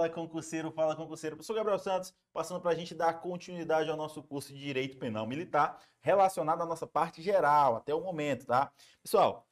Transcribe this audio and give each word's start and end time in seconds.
Fala, 0.00 0.08
concurseiro, 0.08 0.70
fala, 0.70 0.96
concurseiro. 0.96 1.36
Professor 1.36 1.52
Gabriel 1.52 1.78
Santos, 1.78 2.14
passando 2.32 2.58
para 2.58 2.70
a 2.70 2.74
gente 2.74 2.94
dar 2.94 3.20
continuidade 3.20 3.90
ao 3.90 3.98
nosso 3.98 4.22
curso 4.22 4.50
de 4.50 4.58
Direito 4.58 4.96
Penal 4.96 5.26
Militar, 5.26 5.78
relacionado 6.00 6.62
à 6.62 6.64
nossa 6.64 6.86
parte 6.86 7.20
geral, 7.20 7.76
até 7.76 7.94
o 7.94 8.00
momento, 8.00 8.46
tá? 8.46 8.72
Pessoal, 9.02 9.46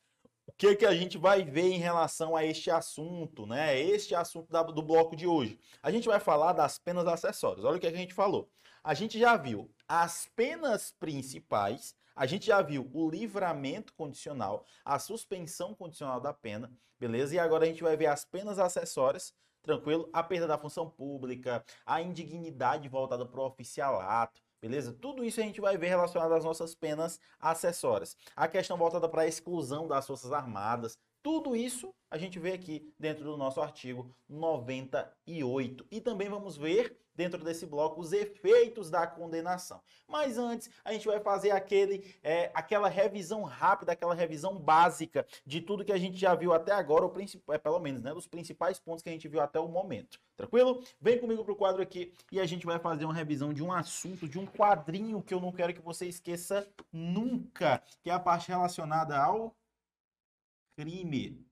o 0.46 0.52
que, 0.56 0.74
que 0.74 0.86
a 0.86 0.94
gente 0.94 1.18
vai 1.18 1.44
ver 1.44 1.70
em 1.70 1.78
relação 1.78 2.34
a 2.34 2.46
este 2.46 2.70
assunto, 2.70 3.46
né? 3.46 3.78
Este 3.78 4.14
assunto 4.14 4.50
da, 4.50 4.62
do 4.62 4.80
bloco 4.80 5.14
de 5.14 5.26
hoje. 5.26 5.60
A 5.82 5.90
gente 5.90 6.08
vai 6.08 6.18
falar 6.18 6.54
das 6.54 6.78
penas 6.78 7.06
acessórias. 7.06 7.66
Olha 7.66 7.76
o 7.76 7.80
que 7.80 7.86
a 7.86 7.94
gente 7.94 8.14
falou. 8.14 8.48
A 8.82 8.94
gente 8.94 9.18
já 9.18 9.36
viu 9.36 9.70
as 9.86 10.30
penas 10.34 10.94
principais, 10.98 11.94
a 12.16 12.24
gente 12.24 12.46
já 12.46 12.62
viu 12.62 12.90
o 12.94 13.10
livramento 13.10 13.92
condicional, 13.92 14.64
a 14.82 14.98
suspensão 14.98 15.74
condicional 15.74 16.22
da 16.22 16.32
pena, 16.32 16.72
beleza? 16.98 17.34
E 17.34 17.38
agora 17.38 17.64
a 17.64 17.68
gente 17.68 17.82
vai 17.82 17.98
ver 17.98 18.06
as 18.06 18.24
penas 18.24 18.58
acessórias, 18.58 19.34
tranquilo? 19.68 20.08
A 20.12 20.22
perda 20.22 20.46
da 20.46 20.56
função 20.56 20.88
pública, 20.88 21.62
a 21.84 22.00
indignidade 22.00 22.88
voltada 22.88 23.26
para 23.26 23.40
o 23.40 23.46
oficialato, 23.46 24.40
beleza? 24.60 24.92
Tudo 24.94 25.22
isso 25.22 25.40
a 25.40 25.42
gente 25.42 25.60
vai 25.60 25.76
ver 25.76 25.88
relacionado 25.88 26.32
às 26.32 26.44
nossas 26.44 26.74
penas 26.74 27.20
acessórias. 27.38 28.16
A 28.34 28.48
questão 28.48 28.78
voltada 28.78 29.08
para 29.08 29.22
a 29.22 29.26
exclusão 29.26 29.86
das 29.86 30.06
Forças 30.06 30.32
Armadas, 30.32 30.98
tudo 31.22 31.54
isso 31.56 31.94
a 32.10 32.16
gente 32.16 32.38
vê 32.38 32.52
aqui 32.52 32.92
dentro 32.98 33.24
do 33.24 33.36
nosso 33.36 33.60
artigo 33.60 34.14
98. 34.28 35.86
E 35.90 36.00
também 36.00 36.28
vamos 36.28 36.56
ver 36.56 36.96
dentro 37.18 37.42
desse 37.42 37.66
bloco 37.66 38.00
os 38.00 38.12
efeitos 38.12 38.88
da 38.88 39.04
condenação. 39.04 39.82
Mas 40.06 40.38
antes, 40.38 40.70
a 40.84 40.92
gente 40.92 41.06
vai 41.06 41.18
fazer 41.18 41.50
aquele, 41.50 42.14
é, 42.22 42.48
aquela 42.54 42.88
revisão 42.88 43.42
rápida, 43.42 43.90
aquela 43.90 44.14
revisão 44.14 44.56
básica 44.56 45.26
de 45.44 45.60
tudo 45.60 45.84
que 45.84 45.90
a 45.90 45.98
gente 45.98 46.16
já 46.16 46.36
viu 46.36 46.52
até 46.52 46.70
agora, 46.70 47.04
ou 47.04 47.12
é, 47.52 47.58
pelo 47.58 47.80
menos, 47.80 48.02
né, 48.02 48.14
dos 48.14 48.28
principais 48.28 48.78
pontos 48.78 49.02
que 49.02 49.08
a 49.08 49.12
gente 49.12 49.26
viu 49.26 49.40
até 49.40 49.58
o 49.58 49.66
momento. 49.66 50.20
Tranquilo? 50.36 50.80
Vem 51.00 51.18
comigo 51.18 51.44
pro 51.44 51.56
quadro 51.56 51.82
aqui 51.82 52.14
e 52.30 52.38
a 52.38 52.46
gente 52.46 52.64
vai 52.64 52.78
fazer 52.78 53.04
uma 53.04 53.14
revisão 53.14 53.52
de 53.52 53.64
um 53.64 53.72
assunto, 53.72 54.28
de 54.28 54.38
um 54.38 54.46
quadrinho 54.46 55.20
que 55.20 55.34
eu 55.34 55.40
não 55.40 55.50
quero 55.50 55.74
que 55.74 55.82
você 55.82 56.06
esqueça 56.06 56.68
nunca, 56.92 57.82
que 58.00 58.10
é 58.10 58.12
a 58.12 58.20
parte 58.20 58.48
relacionada 58.48 59.18
ao 59.18 59.56
crime. 60.78 61.44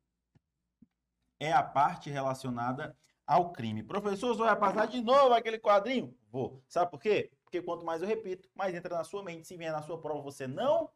É 1.41 1.53
a 1.53 1.63
parte 1.63 2.09
relacionada 2.09 2.97
ao 3.27 3.51
crime. 3.51 3.83
Professor, 3.83 4.29
você 4.29 4.43
vai 4.43 4.57
passar 4.57 4.87
de 4.87 5.03
novo 5.03 5.35
aquele 5.35 5.59
quadrinho? 5.59 6.17
Vou. 6.31 6.63
Sabe 6.69 6.93
por 6.93 7.01
quê? 7.01 7.33
Porque 7.43 7.61
quanto 7.61 7.85
mais 7.85 8.01
eu 8.01 8.09
repito, 8.09 8.49
mais 8.55 8.73
entra 8.73 8.97
na 8.97 9.03
sua 9.03 9.25
mente. 9.25 9.47
Se 9.47 9.57
vier 9.57 9.73
na 9.73 9.83
sua 9.83 10.01
prova, 10.01 10.23
você 10.23 10.47
não 10.47 10.89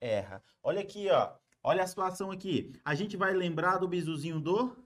erra. 0.00 0.44
Olha 0.62 0.82
aqui, 0.82 1.08
ó. 1.08 1.32
Olha 1.62 1.82
a 1.82 1.86
situação 1.86 2.30
aqui. 2.30 2.70
A 2.84 2.94
gente 2.94 3.16
vai 3.16 3.32
lembrar 3.32 3.78
do 3.78 3.88
bizuzinho 3.88 4.38
do 4.38 4.76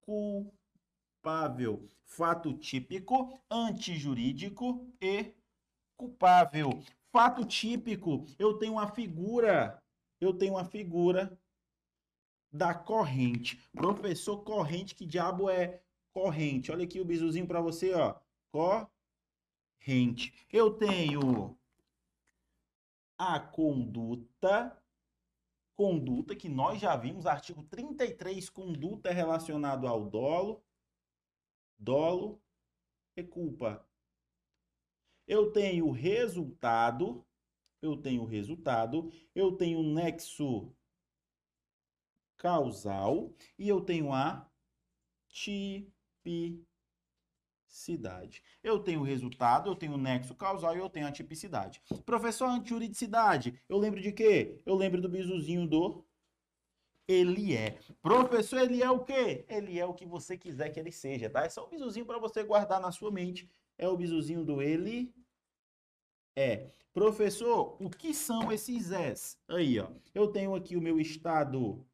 culpável. 0.00 1.88
Fato 2.04 2.52
típico, 2.54 3.38
antijurídico 3.48 4.92
e 5.00 5.32
culpável. 5.96 6.82
Fato 7.12 7.44
típico, 7.44 8.26
eu 8.38 8.58
tenho 8.58 8.74
uma 8.74 8.88
figura, 8.88 9.82
eu 10.20 10.34
tenho 10.34 10.54
uma 10.54 10.64
figura 10.64 11.38
da 12.52 12.74
corrente. 12.74 13.58
Professor 13.72 14.42
corrente, 14.44 14.94
que 14.94 15.06
diabo 15.06 15.48
é 15.48 15.82
corrente? 16.12 16.70
Olha 16.70 16.84
aqui 16.84 17.00
o 17.00 17.04
bizuzinho 17.04 17.46
para 17.46 17.60
você, 17.60 17.92
ó. 17.94 18.14
Corrente 18.50 18.96
rente. 19.86 20.32
Eu 20.52 20.74
tenho 20.74 21.56
a 23.16 23.38
conduta, 23.38 24.76
conduta 25.76 26.34
que 26.34 26.48
nós 26.48 26.80
já 26.80 26.96
vimos, 26.96 27.24
artigo 27.24 27.62
33, 27.62 28.50
conduta 28.50 29.12
relacionado 29.12 29.86
ao 29.86 30.04
dolo, 30.04 30.60
dolo 31.78 32.42
e 33.16 33.22
culpa. 33.22 33.86
Eu 35.26 35.50
tenho 35.50 35.90
resultado, 35.90 37.24
eu 37.82 37.96
tenho 37.96 38.24
resultado, 38.24 39.12
eu 39.34 39.52
tenho 39.52 39.82
nexo 39.82 40.72
causal 42.36 43.34
e 43.58 43.68
eu 43.68 43.80
tenho 43.80 44.12
a 44.12 44.48
tipicidade. 45.28 46.42
Eu 48.62 48.78
tenho 48.78 49.02
resultado, 49.02 49.68
eu 49.68 49.74
tenho 49.74 49.96
nexo 49.96 50.34
causal 50.34 50.76
e 50.76 50.78
eu 50.78 50.88
tenho 50.88 51.06
a 51.06 51.12
tipicidade. 51.12 51.82
Professor, 52.04 52.46
antijuridicidade, 52.46 53.60
eu 53.68 53.78
lembro 53.78 54.00
de 54.00 54.12
quê? 54.12 54.60
Eu 54.64 54.74
lembro 54.74 55.00
do 55.00 55.08
bizuzinho 55.08 55.66
do 55.66 56.04
ele 57.08 57.54
é. 57.54 57.78
Professor, 58.02 58.60
ele 58.60 58.82
é 58.82 58.90
o 58.90 59.04
quê? 59.04 59.44
Ele 59.48 59.78
é 59.78 59.86
o 59.86 59.94
que 59.94 60.04
você 60.04 60.36
quiser 60.36 60.70
que 60.70 60.80
ele 60.80 60.90
seja, 60.90 61.30
tá? 61.30 61.44
É 61.44 61.48
só 61.48 61.64
um 61.64 61.68
bizuzinho 61.68 62.04
para 62.04 62.18
você 62.18 62.42
guardar 62.42 62.80
na 62.80 62.90
sua 62.90 63.12
mente. 63.12 63.48
É 63.78 63.88
o 63.88 63.96
bizuzinho 63.96 64.44
do 64.44 64.62
ele 64.62 65.14
é. 66.36 66.70
Professor, 66.92 67.76
o 67.80 67.90
que 67.90 68.14
são 68.14 68.52
esses 68.52 68.90
S? 68.90 69.36
Aí, 69.48 69.78
ó. 69.78 69.90
Eu 70.14 70.28
tenho 70.28 70.54
aqui 70.54 70.76
o 70.76 70.80
meu 70.80 71.00
estado 71.00 71.86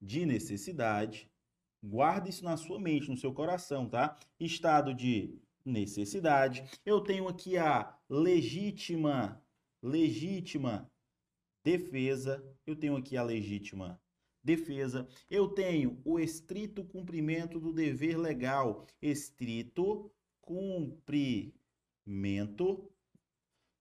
de 0.00 0.24
necessidade. 0.24 1.30
Guarde 1.82 2.30
isso 2.30 2.44
na 2.44 2.56
sua 2.56 2.80
mente, 2.80 3.08
no 3.08 3.16
seu 3.16 3.32
coração, 3.32 3.88
tá? 3.88 4.16
Estado 4.40 4.94
de 4.94 5.38
necessidade. 5.64 6.64
Eu 6.84 7.00
tenho 7.00 7.28
aqui 7.28 7.56
a 7.56 7.96
legítima, 8.08 9.42
legítima 9.82 10.90
defesa. 11.64 12.44
Eu 12.66 12.76
tenho 12.76 12.96
aqui 12.96 13.16
a 13.16 13.22
legítima 13.22 14.00
defesa. 14.42 15.06
Eu 15.28 15.48
tenho 15.48 16.00
o 16.04 16.18
estrito 16.18 16.84
cumprimento 16.84 17.58
do 17.58 17.72
dever 17.72 18.16
legal. 18.16 18.86
Estrito 19.02 20.10
cumprimento 20.46 21.52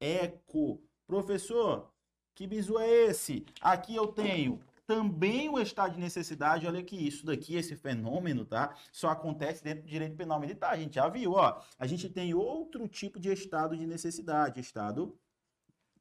eco. 0.00 0.82
Professor, 1.06 1.90
Que 2.34 2.48
bizu 2.48 2.78
é 2.78 2.88
esse? 2.88 3.46
Aqui 3.60 3.94
eu 3.94 4.08
tenho 4.08 4.60
também 4.86 5.48
o 5.48 5.58
estado 5.60 5.94
de 5.94 6.00
necessidade, 6.00 6.66
olha 6.66 6.82
que 6.82 6.96
isso 6.96 7.24
daqui, 7.24 7.54
esse 7.54 7.76
fenômeno, 7.76 8.44
tá? 8.44 8.74
Só 8.90 9.08
acontece 9.08 9.62
dentro 9.62 9.84
do 9.84 9.88
direito 9.88 10.16
penal 10.16 10.40
militar, 10.40 10.72
a 10.72 10.76
gente 10.76 10.96
já 10.96 11.08
viu, 11.08 11.32
ó. 11.32 11.62
A 11.78 11.86
gente 11.86 12.08
tem 12.08 12.34
outro 12.34 12.88
tipo 12.88 13.20
de 13.20 13.32
estado 13.32 13.76
de 13.76 13.86
necessidade, 13.86 14.60
estado 14.60 15.16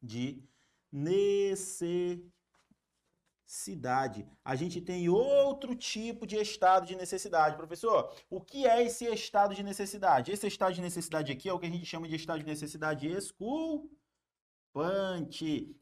de 0.02 0.42
necessidade. 0.92 2.33
A 4.44 4.56
gente 4.56 4.82
tem 4.82 5.08
outro 5.10 5.76
tipo 5.76 6.26
de 6.26 6.38
estado 6.38 6.88
de 6.88 6.96
necessidade. 6.96 7.56
Professor, 7.56 8.12
o 8.28 8.42
que 8.42 8.66
é 8.66 8.84
esse 8.84 9.06
estado 9.06 9.54
de 9.54 9.62
necessidade? 9.62 10.32
Esse 10.32 10.48
estado 10.48 10.74
de 10.74 10.82
necessidade 10.82 11.32
aqui 11.32 11.48
é 11.48 11.54
o 11.54 11.60
que 11.60 11.68
a 11.68 11.70
gente 11.70 11.86
chama 11.86 12.08
de 12.08 12.16
estado 12.16 12.40
de 12.40 12.48
necessidade 12.48 13.08
exculpante. 13.08 13.88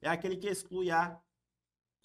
É 0.01 0.09
aquele 0.09 0.35
que 0.35 0.49
exclui 0.49 0.91
a 0.91 1.17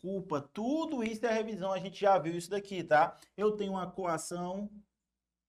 culpa. 0.01 0.41
Tudo 0.41 1.03
isso 1.03 1.27
é 1.27 1.33
revisão, 1.33 1.73
a 1.73 1.81
gente 1.81 2.01
já 2.01 2.17
viu 2.17 2.37
isso 2.37 2.51
daqui, 2.51 2.85
tá? 2.85 3.19
Eu 3.37 3.57
tenho 3.57 3.73
uma 3.73 3.91
coação, 3.91 4.71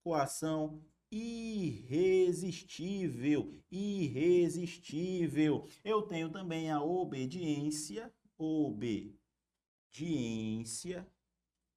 coação 0.04 0.84
irresistível, 1.12 3.54
irresistível. 3.70 5.68
Eu 5.84 6.02
tenho 6.02 6.32
também 6.32 6.72
a 6.72 6.82
obediência, 6.82 8.12
obediência 8.36 9.16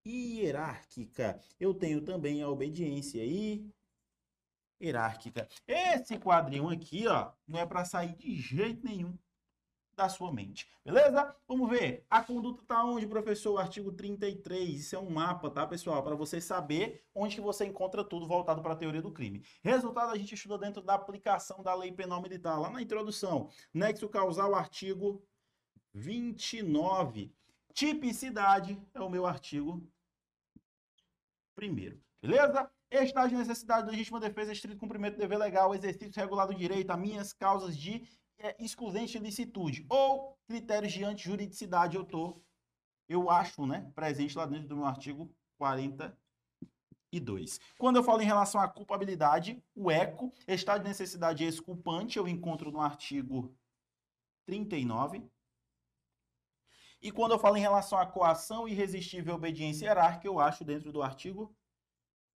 hierárquica. 0.07 1.41
Eu 1.59 1.75
tenho 1.75 2.01
também 2.03 2.43
a 2.43 2.49
obediência 2.49 3.23
hierárquica. 4.81 5.49
Esse 5.67 6.19
quadrinho 6.19 6.69
aqui, 6.69 7.07
ó, 7.07 7.33
não 7.47 7.61
é 7.61 7.67
para 7.67 7.85
sair 7.85 8.17
de 8.17 8.35
jeito 8.37 8.85
nenhum 8.85 9.17
da 10.01 10.09
sua 10.09 10.33
mente. 10.33 10.67
Beleza? 10.83 11.37
Vamos 11.47 11.69
ver. 11.69 12.07
A 12.09 12.23
conduta 12.23 12.63
está 12.63 12.83
onde, 12.83 13.07
professor? 13.07 13.59
Artigo 13.59 13.93
33. 13.93 14.81
Isso 14.81 14.97
é 14.97 14.99
um 14.99 15.11
mapa, 15.11 15.51
tá, 15.51 15.67
pessoal? 15.67 16.03
Para 16.03 16.15
você 16.15 16.41
saber 16.41 17.05
onde 17.15 17.35
que 17.35 17.41
você 17.43 17.67
encontra 17.67 18.03
tudo 18.03 18.27
voltado 18.27 18.63
para 18.63 18.73
a 18.73 18.77
teoria 18.77 19.03
do 19.03 19.13
crime. 19.13 19.45
Resultado, 19.63 20.11
a 20.11 20.17
gente 20.17 20.35
estuda 20.35 20.57
dentro 20.57 20.81
da 20.81 20.95
aplicação 20.95 21.63
da 21.63 21.75
lei 21.75 21.93
penal 21.93 22.23
militar, 22.23 22.59
lá 22.59 22.71
na 22.71 22.81
introdução. 22.81 23.51
Nexo 23.75 24.09
causal, 24.09 24.55
artigo 24.55 25.23
29. 25.93 27.35
Tipicidade 27.73 28.81
é 28.95 29.01
o 29.01 29.11
meu 29.11 29.27
artigo 29.27 29.87
primeiro. 31.55 32.01
Beleza? 32.21 32.71
Estado 32.91 33.29
de 33.29 33.37
necessidade, 33.37 33.89
legítima 33.89 34.19
defesa, 34.19 34.53
estrito 34.53 34.79
cumprimento 34.79 35.15
do 35.15 35.21
dever 35.21 35.39
legal, 35.39 35.75
exercício 35.75 36.21
regular 36.21 36.47
do 36.47 36.55
direito, 36.55 36.91
a 36.91 36.97
minhas 36.97 37.33
causas 37.33 37.77
de 37.77 38.05
é 38.43 38.57
excludente 38.59 39.19
de 39.19 39.25
licitude 39.25 39.85
ou 39.89 40.37
critérios 40.47 40.93
de 40.93 41.05
antijuridicidade 41.05 41.97
eu 41.97 42.05
tô, 42.05 42.43
eu 43.09 43.31
acho, 43.31 43.65
né, 43.67 43.91
presente 43.95 44.37
lá 44.37 44.45
dentro 44.47 44.67
do 44.69 44.77
meu 44.77 44.87
artigo 44.87 45.31
42. 45.59 47.61
Quando 47.79 47.97
eu 47.97 48.03
falo 48.03 48.23
em 48.23 48.27
relação 48.27 48.61
à 48.61 48.67
culpabilidade, 48.67 49.63
o 49.75 49.89
eco, 49.91 50.33
estado 50.49 50.83
de 50.83 50.89
necessidade 50.89 51.45
exculpante, 51.45 52.19
eu 52.19 52.27
encontro 52.27 52.73
no 52.73 52.81
artigo 52.81 53.55
39. 54.47 55.23
E 57.03 57.11
quando 57.11 57.33
eu 57.33 57.39
falo 57.39 57.57
em 57.57 57.61
relação 57.61 57.99
à 57.99 58.05
coação 58.05 58.69
irresistível 58.69 59.35
e 59.35 59.37
obediência 59.37 59.87
hierárquica, 59.87 60.27
eu 60.27 60.39
acho 60.39 60.65
dentro 60.65 60.93
do 60.93 61.03
artigo 61.03 61.55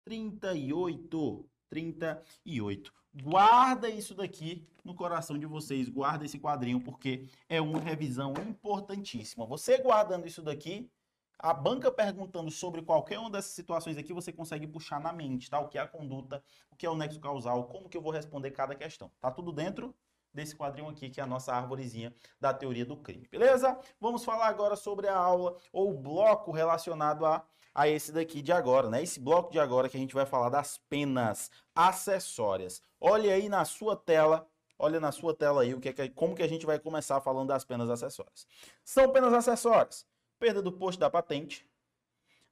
38. 0.04 1.48
38. 1.68 2.92
Guarda 3.14 3.88
isso 3.88 4.14
daqui 4.14 4.66
no 4.84 4.94
coração 4.94 5.36
de 5.38 5.46
vocês, 5.46 5.88
guarda 5.88 6.24
esse 6.24 6.38
quadrinho, 6.38 6.80
porque 6.80 7.26
é 7.48 7.60
uma 7.60 7.80
revisão 7.80 8.32
importantíssima. 8.48 9.44
Você 9.46 9.78
guardando 9.78 10.26
isso 10.26 10.42
daqui, 10.42 10.90
a 11.38 11.52
banca 11.52 11.90
perguntando 11.90 12.50
sobre 12.50 12.82
qualquer 12.82 13.18
uma 13.18 13.30
dessas 13.30 13.52
situações 13.52 13.98
aqui, 13.98 14.12
você 14.12 14.32
consegue 14.32 14.66
puxar 14.66 15.00
na 15.00 15.12
mente, 15.12 15.50
tá? 15.50 15.58
O 15.58 15.68
que 15.68 15.76
é 15.76 15.80
a 15.80 15.88
conduta, 15.88 16.42
o 16.70 16.76
que 16.76 16.86
é 16.86 16.90
o 16.90 16.94
nexo 16.94 17.20
causal, 17.20 17.64
como 17.64 17.88
que 17.88 17.96
eu 17.96 18.02
vou 18.02 18.12
responder 18.12 18.52
cada 18.52 18.74
questão. 18.74 19.10
Tá 19.20 19.30
tudo 19.30 19.50
dentro 19.50 19.94
desse 20.32 20.56
quadrinho 20.56 20.88
aqui, 20.88 21.10
que 21.10 21.20
é 21.20 21.24
a 21.24 21.26
nossa 21.26 21.52
árvorezinha 21.52 22.14
da 22.40 22.52
teoria 22.52 22.86
do 22.86 22.96
crime, 22.96 23.28
beleza? 23.30 23.78
Vamos 24.00 24.24
falar 24.24 24.46
agora 24.46 24.76
sobre 24.76 25.08
a 25.08 25.16
aula 25.16 25.56
ou 25.72 25.92
bloco 25.92 26.50
relacionado 26.50 27.26
a 27.26 27.44
a 27.74 27.88
esse 27.88 28.12
daqui 28.12 28.42
de 28.42 28.52
agora, 28.52 28.88
né? 28.90 29.02
Esse 29.02 29.18
bloco 29.18 29.50
de 29.50 29.58
agora 29.58 29.88
que 29.88 29.96
a 29.96 30.00
gente 30.00 30.14
vai 30.14 30.26
falar 30.26 30.48
das 30.50 30.78
penas 30.78 31.50
acessórias. 31.74 32.82
Olha 33.00 33.34
aí 33.34 33.48
na 33.48 33.64
sua 33.64 33.96
tela, 33.96 34.46
olha 34.78 35.00
na 35.00 35.10
sua 35.10 35.34
tela 35.34 35.62
aí 35.62 35.74
o 35.74 35.80
que 35.80 35.88
é, 35.88 36.08
como 36.08 36.34
que 36.34 36.42
a 36.42 36.48
gente 36.48 36.66
vai 36.66 36.78
começar 36.78 37.20
falando 37.20 37.48
das 37.48 37.64
penas 37.64 37.88
acessórias. 37.88 38.46
São 38.84 39.10
penas 39.10 39.32
acessórias: 39.32 40.06
perda 40.38 40.60
do 40.60 40.72
posto 40.72 40.98
da 40.98 41.08
patente, 41.08 41.66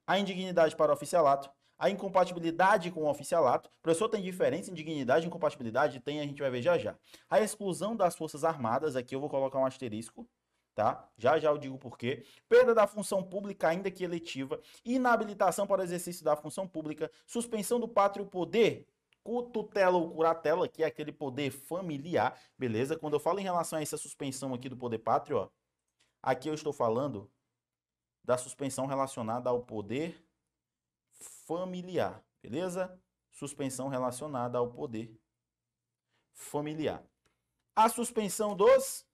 a 0.06 0.18
indignidade 0.18 0.74
para 0.74 0.92
oficialato, 0.92 1.50
a 1.80 1.88
incompatibilidade 1.88 2.90
com 2.90 3.04
o 3.04 3.08
oficialato. 3.08 3.70
O 3.70 3.82
professor 3.82 4.06
tem 4.10 4.20
diferença 4.20 4.70
em 4.70 4.74
dignidade 4.74 5.24
e 5.24 5.28
incompatibilidade? 5.28 5.98
Tem, 5.98 6.20
a 6.20 6.24
gente 6.24 6.38
vai 6.38 6.50
ver 6.50 6.60
já 6.60 6.76
já. 6.76 6.94
A 7.28 7.40
exclusão 7.40 7.96
das 7.96 8.14
forças 8.14 8.44
armadas, 8.44 8.96
aqui 8.96 9.14
eu 9.14 9.20
vou 9.20 9.30
colocar 9.30 9.58
um 9.58 9.64
asterisco, 9.64 10.28
tá? 10.74 11.08
Já 11.16 11.38
já 11.38 11.48
eu 11.48 11.56
digo 11.56 11.78
por 11.78 11.96
quê. 11.96 12.26
Perda 12.46 12.74
da 12.74 12.86
função 12.86 13.22
pública, 13.22 13.68
ainda 13.68 13.90
que 13.90 14.04
eletiva, 14.04 14.60
inabilitação 14.84 15.66
para 15.66 15.82
exercício 15.82 16.22
da 16.22 16.36
função 16.36 16.68
pública, 16.68 17.10
suspensão 17.26 17.80
do 17.80 17.88
pátrio 17.88 18.26
poder, 18.26 18.86
tutela 19.50 19.96
ou 19.96 20.10
curatela, 20.10 20.68
que 20.68 20.82
é 20.82 20.86
aquele 20.86 21.12
poder 21.12 21.50
familiar, 21.50 22.38
beleza? 22.58 22.94
Quando 22.94 23.14
eu 23.14 23.20
falo 23.20 23.40
em 23.40 23.42
relação 23.42 23.78
a 23.78 23.82
essa 23.82 23.96
suspensão 23.96 24.52
aqui 24.52 24.68
do 24.68 24.76
poder 24.76 24.98
pátrio, 24.98 25.38
ó, 25.38 25.48
aqui 26.22 26.46
eu 26.46 26.54
estou 26.54 26.74
falando 26.74 27.30
da 28.22 28.36
suspensão 28.36 28.84
relacionada 28.84 29.48
ao 29.48 29.62
poder 29.62 30.22
familiar, 31.50 32.24
beleza? 32.40 32.96
Suspensão 33.32 33.88
relacionada 33.88 34.56
ao 34.56 34.70
poder 34.70 35.12
familiar. 36.32 37.04
A 37.74 37.88
suspensão 37.88 38.54
dos 38.54 39.04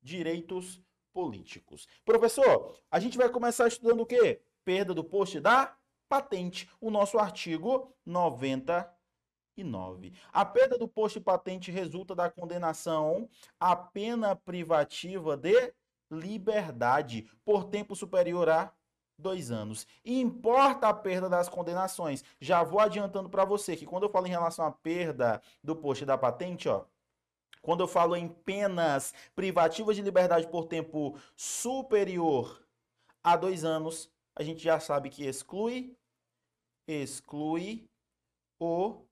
direitos 0.00 0.82
políticos. 1.12 1.86
Professor, 2.02 2.80
a 2.90 2.98
gente 2.98 3.18
vai 3.18 3.28
começar 3.28 3.68
estudando 3.68 4.00
o 4.00 4.06
quê? 4.06 4.40
Perda 4.64 4.94
do 4.94 5.04
posto 5.04 5.38
da 5.38 5.76
patente, 6.08 6.66
o 6.80 6.90
nosso 6.90 7.18
artigo 7.18 7.94
99. 8.06 10.14
A 10.32 10.46
perda 10.46 10.78
do 10.78 10.88
posto 10.88 11.18
de 11.18 11.24
patente 11.26 11.70
resulta 11.70 12.14
da 12.14 12.30
condenação 12.30 13.28
à 13.60 13.76
pena 13.76 14.34
privativa 14.34 15.36
de 15.36 15.74
liberdade 16.10 17.30
por 17.44 17.64
tempo 17.64 17.94
superior 17.94 18.48
a 18.48 18.72
dois 19.18 19.50
anos. 19.50 19.86
E 20.04 20.20
importa 20.20 20.88
a 20.88 20.94
perda 20.94 21.28
das 21.28 21.48
condenações. 21.48 22.24
Já 22.40 22.62
vou 22.62 22.80
adiantando 22.80 23.28
para 23.28 23.44
você 23.44 23.76
que 23.76 23.86
quando 23.86 24.04
eu 24.04 24.10
falo 24.10 24.26
em 24.26 24.30
relação 24.30 24.64
à 24.64 24.70
perda 24.70 25.40
do 25.62 25.76
posto 25.76 26.04
da 26.04 26.18
patente, 26.18 26.68
ó, 26.68 26.84
quando 27.62 27.82
eu 27.82 27.88
falo 27.88 28.14
em 28.14 28.28
penas 28.28 29.14
privativas 29.34 29.96
de 29.96 30.02
liberdade 30.02 30.46
por 30.48 30.66
tempo 30.66 31.18
superior 31.34 32.62
a 33.22 33.36
dois 33.36 33.64
anos, 33.64 34.10
a 34.36 34.42
gente 34.42 34.62
já 34.62 34.78
sabe 34.78 35.08
que 35.08 35.24
exclui, 35.24 35.96
exclui 36.86 37.88
o 38.60 39.02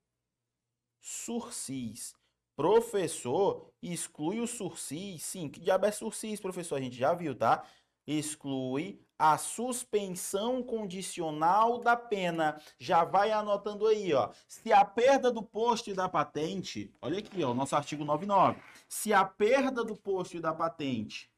sursis. 1.00 2.14
Professor, 2.54 3.72
exclui 3.82 4.40
o 4.40 4.46
sursis? 4.46 5.22
Sim, 5.22 5.48
que 5.48 5.58
diabo 5.58 5.86
é 5.86 5.90
sursis, 5.90 6.38
professor? 6.38 6.76
A 6.76 6.80
gente 6.80 6.96
já 6.96 7.14
viu, 7.14 7.34
tá? 7.34 7.64
Exclui 8.06 9.00
a 9.22 9.38
suspensão 9.38 10.64
condicional 10.64 11.78
da 11.78 11.96
pena. 11.96 12.60
Já 12.76 13.04
vai 13.04 13.30
anotando 13.30 13.86
aí, 13.86 14.12
ó. 14.12 14.32
Se 14.48 14.72
a 14.72 14.84
perda 14.84 15.30
do 15.30 15.44
posto 15.44 15.90
e 15.90 15.94
da 15.94 16.08
patente, 16.08 16.92
olha 17.00 17.20
aqui, 17.20 17.44
ó, 17.44 17.54
nosso 17.54 17.76
artigo 17.76 18.04
99. 18.04 18.60
Se 18.88 19.12
a 19.12 19.24
perda 19.24 19.84
do 19.84 19.94
posto 19.94 20.36
e 20.36 20.40
da 20.40 20.52
patente, 20.52 21.30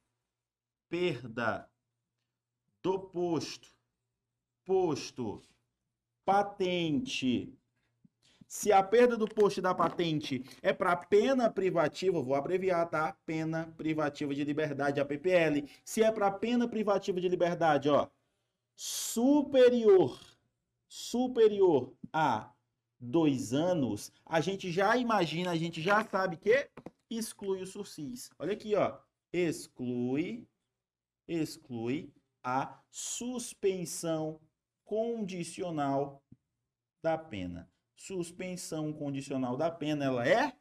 perda 0.89 1.69
do 2.83 2.99
posto, 2.99 3.69
posto, 4.65 5.43
patente, 6.25 7.55
se 8.55 8.71
a 8.71 8.85
perda 8.85 9.17
do 9.17 9.27
posto 9.27 9.61
da 9.61 9.75
patente 9.75 10.45
é 10.63 10.73
para 10.73 10.95
pena 10.95 11.51
privativa, 11.51 12.23
vou 12.23 12.37
abreviar, 12.37 12.89
tá? 12.89 13.13
Pena 13.27 13.75
privativa 13.77 14.33
de 14.33 14.45
liberdade, 14.45 15.01
a 15.01 15.05
PPL. 15.05 15.69
Se 15.85 16.05
é 16.05 16.13
para 16.13 16.31
pena 16.31 16.69
privativa 16.69 17.21
de 17.21 17.29
liberdade, 17.29 17.89
ó, 17.89 18.09
superior, 18.77 20.21
superior 20.89 21.93
a 22.13 22.53
dois 23.01 23.53
anos, 23.53 24.13
a 24.25 24.41
gente 24.41 24.71
já 24.71 24.97
imagina, 24.97 25.51
a 25.51 25.57
gente 25.57 25.83
já 25.83 26.05
sabe 26.05 26.37
que 26.37 26.71
exclui 27.11 27.61
o 27.61 27.67
sursis. 27.67 28.31
Olha 28.39 28.53
aqui, 28.53 28.77
ó, 28.77 28.97
exclui, 29.33 30.47
exclui 31.27 32.15
a 32.41 32.79
suspensão 32.89 34.41
condicional 34.85 36.23
da 37.03 37.19
pena 37.19 37.74
suspensão 37.97 38.93
condicional 38.93 39.57
da 39.57 39.71
pena, 39.71 40.05
ela 40.05 40.29
é 40.29 40.53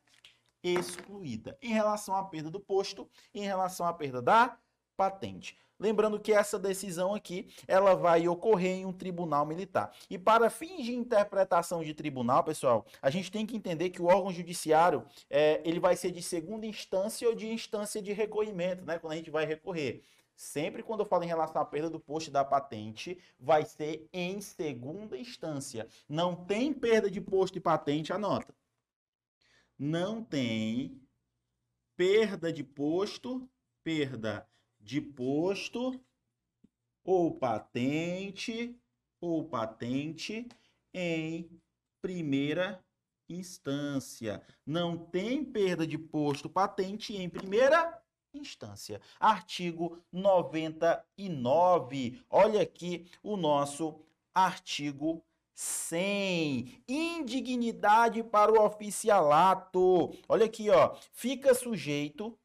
excluída. 0.63 1.57
Em 1.61 1.73
relação 1.73 2.15
à 2.15 2.23
perda 2.23 2.49
do 2.49 2.59
posto, 2.59 3.09
em 3.33 3.43
relação 3.43 3.85
à 3.85 3.93
perda 3.93 4.21
da 4.21 4.57
patente. 4.95 5.57
Lembrando 5.79 6.19
que 6.19 6.31
essa 6.31 6.57
decisão 6.57 7.13
aqui, 7.13 7.49
ela 7.67 7.95
vai 7.95 8.25
ocorrer 8.27 8.77
em 8.77 8.85
um 8.85 8.93
tribunal 8.93 9.45
militar. 9.45 9.91
E 10.09 10.17
para 10.17 10.49
fins 10.49 10.85
de 10.85 10.95
interpretação 10.95 11.83
de 11.83 11.93
tribunal, 11.93 12.43
pessoal, 12.43 12.85
a 13.01 13.09
gente 13.09 13.29
tem 13.29 13.45
que 13.45 13.57
entender 13.57 13.89
que 13.89 14.01
o 14.01 14.05
órgão 14.05 14.31
judiciário, 14.31 15.05
é, 15.29 15.61
ele 15.65 15.79
vai 15.79 15.97
ser 15.97 16.11
de 16.11 16.21
segunda 16.21 16.65
instância 16.65 17.27
ou 17.27 17.35
de 17.35 17.47
instância 17.49 18.01
de 18.01 18.13
recorrimento, 18.13 18.85
né? 18.85 18.97
Quando 18.97 19.13
a 19.13 19.15
gente 19.17 19.31
vai 19.31 19.45
recorrer. 19.45 20.03
Sempre 20.35 20.83
quando 20.83 21.01
eu 21.01 21.05
falo 21.05 21.23
em 21.23 21.27
relação 21.27 21.61
à 21.61 21.65
perda 21.65 21.89
do 21.89 21.99
posto 21.99 22.31
da 22.31 22.43
patente, 22.43 23.17
vai 23.39 23.65
ser 23.65 24.07
em 24.11 24.41
segunda 24.41 25.17
instância. 25.17 25.87
Não 26.07 26.35
tem 26.35 26.73
perda 26.73 27.09
de 27.09 27.21
posto 27.21 27.57
e 27.57 27.61
patente, 27.61 28.11
anota. 28.11 28.53
Não 29.77 30.23
tem 30.23 31.01
perda 31.95 32.51
de 32.51 32.63
posto, 32.63 33.49
perda 33.83 34.47
de 34.79 34.99
posto 34.99 35.99
ou 37.03 37.37
patente 37.37 38.79
ou 39.21 39.47
patente 39.47 40.47
em 40.93 41.49
primeira 42.01 42.83
instância. 43.29 44.41
Não 44.65 44.97
tem 44.97 45.43
perda 45.43 45.87
de 45.87 45.97
posto 45.97 46.49
patente 46.49 47.15
em 47.15 47.29
primeira 47.29 48.02
instância. 48.33 48.99
Artigo 49.19 50.01
99. 50.11 52.19
Olha 52.29 52.61
aqui 52.61 53.05
o 53.21 53.35
nosso 53.37 53.99
artigo 54.33 55.23
100. 55.53 56.83
Indignidade 56.87 58.23
para 58.23 58.51
o 58.51 58.65
oficialato. 58.65 60.11
Olha 60.27 60.45
aqui, 60.45 60.69
ó. 60.69 60.95
Fica 61.11 61.53
sujeito 61.53 62.37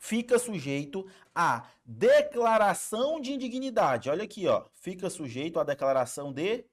fica 0.00 0.38
sujeito 0.38 1.06
à 1.34 1.66
declaração 1.82 3.18
de 3.18 3.32
indignidade. 3.32 4.10
Olha 4.10 4.24
aqui, 4.24 4.46
ó. 4.46 4.66
Fica 4.74 5.08
sujeito 5.08 5.58
à 5.58 5.64
declaração 5.64 6.30
de 6.30 6.66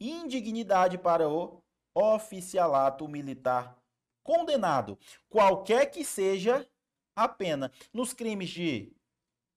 indignidade 0.00 0.96
para 0.96 1.28
o 1.28 1.60
oficialato 1.92 3.08
militar 3.08 3.76
condenado, 4.28 4.98
qualquer 5.30 5.86
que 5.86 6.04
seja 6.04 6.68
a 7.18 7.28
pena. 7.28 7.72
Nos 7.92 8.12
crimes 8.12 8.48
de 8.50 8.92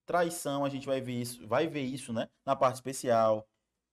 traição, 0.04 0.64
a 0.64 0.68
gente 0.68 0.86
vai 0.86 1.00
ver 1.00 1.20
isso, 1.20 1.46
vai 1.46 1.66
ver 1.68 1.82
isso, 1.82 2.12
né? 2.12 2.28
Na 2.44 2.56
parte 2.56 2.74
especial, 2.74 3.48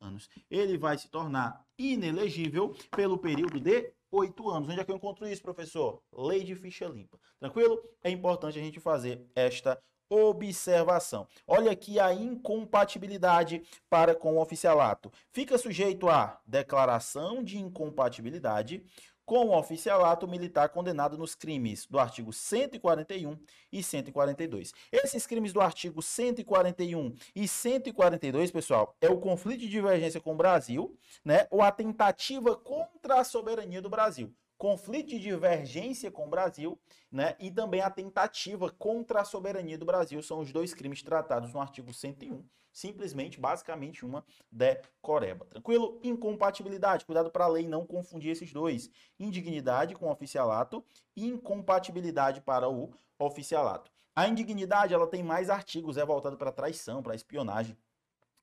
anos. 0.00 0.28
Ele 0.50 0.76
vai 0.76 0.98
se 0.98 1.08
tornar 1.08 1.64
inelegível 1.78 2.74
pelo 2.94 3.18
período 3.18 3.60
de 3.60 3.92
oito 4.10 4.50
anos. 4.50 4.68
Onde 4.68 4.80
é 4.80 4.84
que 4.84 4.90
eu 4.90 4.96
encontro 4.96 5.26
isso, 5.26 5.42
professor? 5.42 6.02
Lei 6.12 6.44
de 6.44 6.54
ficha 6.54 6.86
limpa. 6.86 7.18
Tranquilo? 7.38 7.82
É 8.02 8.10
importante 8.10 8.58
a 8.58 8.62
gente 8.62 8.80
fazer 8.80 9.24
esta 9.34 9.80
observação. 10.08 11.26
Olha 11.46 11.72
aqui 11.72 11.98
a 11.98 12.14
incompatibilidade 12.14 13.62
para 13.90 14.14
com 14.14 14.36
o 14.36 14.40
oficialato. 14.40 15.10
Fica 15.32 15.58
sujeito 15.58 16.08
à 16.08 16.40
declaração 16.46 17.42
de 17.42 17.58
incompatibilidade 17.58 18.84
com 19.26 19.46
o 19.46 19.58
oficialato 19.58 20.26
militar 20.28 20.68
condenado 20.68 21.18
nos 21.18 21.34
crimes 21.34 21.84
do 21.84 21.98
artigo 21.98 22.32
141 22.32 23.36
e 23.72 23.82
142. 23.82 24.72
Esses 24.92 25.26
crimes 25.26 25.52
do 25.52 25.60
artigo 25.60 26.00
141 26.00 27.12
e 27.34 27.48
142, 27.48 28.52
pessoal, 28.52 28.96
é 29.00 29.10
o 29.10 29.18
conflito 29.18 29.60
de 29.60 29.68
divergência 29.68 30.20
com 30.20 30.32
o 30.32 30.36
Brasil, 30.36 30.96
né, 31.24 31.48
ou 31.50 31.60
a 31.60 31.72
tentativa 31.72 32.56
contra 32.56 33.20
a 33.20 33.24
soberania 33.24 33.82
do 33.82 33.90
Brasil. 33.90 34.32
Conflito 34.56 35.08
de 35.08 35.18
divergência 35.18 36.10
com 36.10 36.26
o 36.26 36.30
Brasil, 36.30 36.78
né, 37.10 37.34
e 37.40 37.50
também 37.50 37.80
a 37.80 37.90
tentativa 37.90 38.70
contra 38.70 39.20
a 39.20 39.24
soberania 39.24 39.76
do 39.76 39.84
Brasil 39.84 40.22
são 40.22 40.38
os 40.38 40.52
dois 40.52 40.72
crimes 40.72 41.02
tratados 41.02 41.52
no 41.52 41.60
artigo 41.60 41.92
101 41.92 42.42
simplesmente, 42.76 43.40
basicamente, 43.40 44.04
uma 44.04 44.22
decoreba. 44.52 45.46
Tranquilo? 45.46 45.98
Incompatibilidade. 46.04 47.06
Cuidado 47.06 47.30
para 47.30 47.46
a 47.46 47.48
lei 47.48 47.66
não 47.66 47.86
confundir 47.86 48.30
esses 48.30 48.52
dois. 48.52 48.90
Indignidade 49.18 49.94
com 49.94 50.10
oficialato 50.10 50.84
e 51.16 51.26
incompatibilidade 51.26 52.42
para 52.42 52.68
o 52.68 52.92
oficialato. 53.18 53.90
A 54.14 54.28
indignidade, 54.28 54.92
ela 54.92 55.06
tem 55.06 55.22
mais 55.22 55.48
artigos, 55.48 55.96
é 55.96 56.04
voltado 56.04 56.36
para 56.36 56.52
traição, 56.52 57.02
para 57.02 57.14
espionagem 57.14 57.76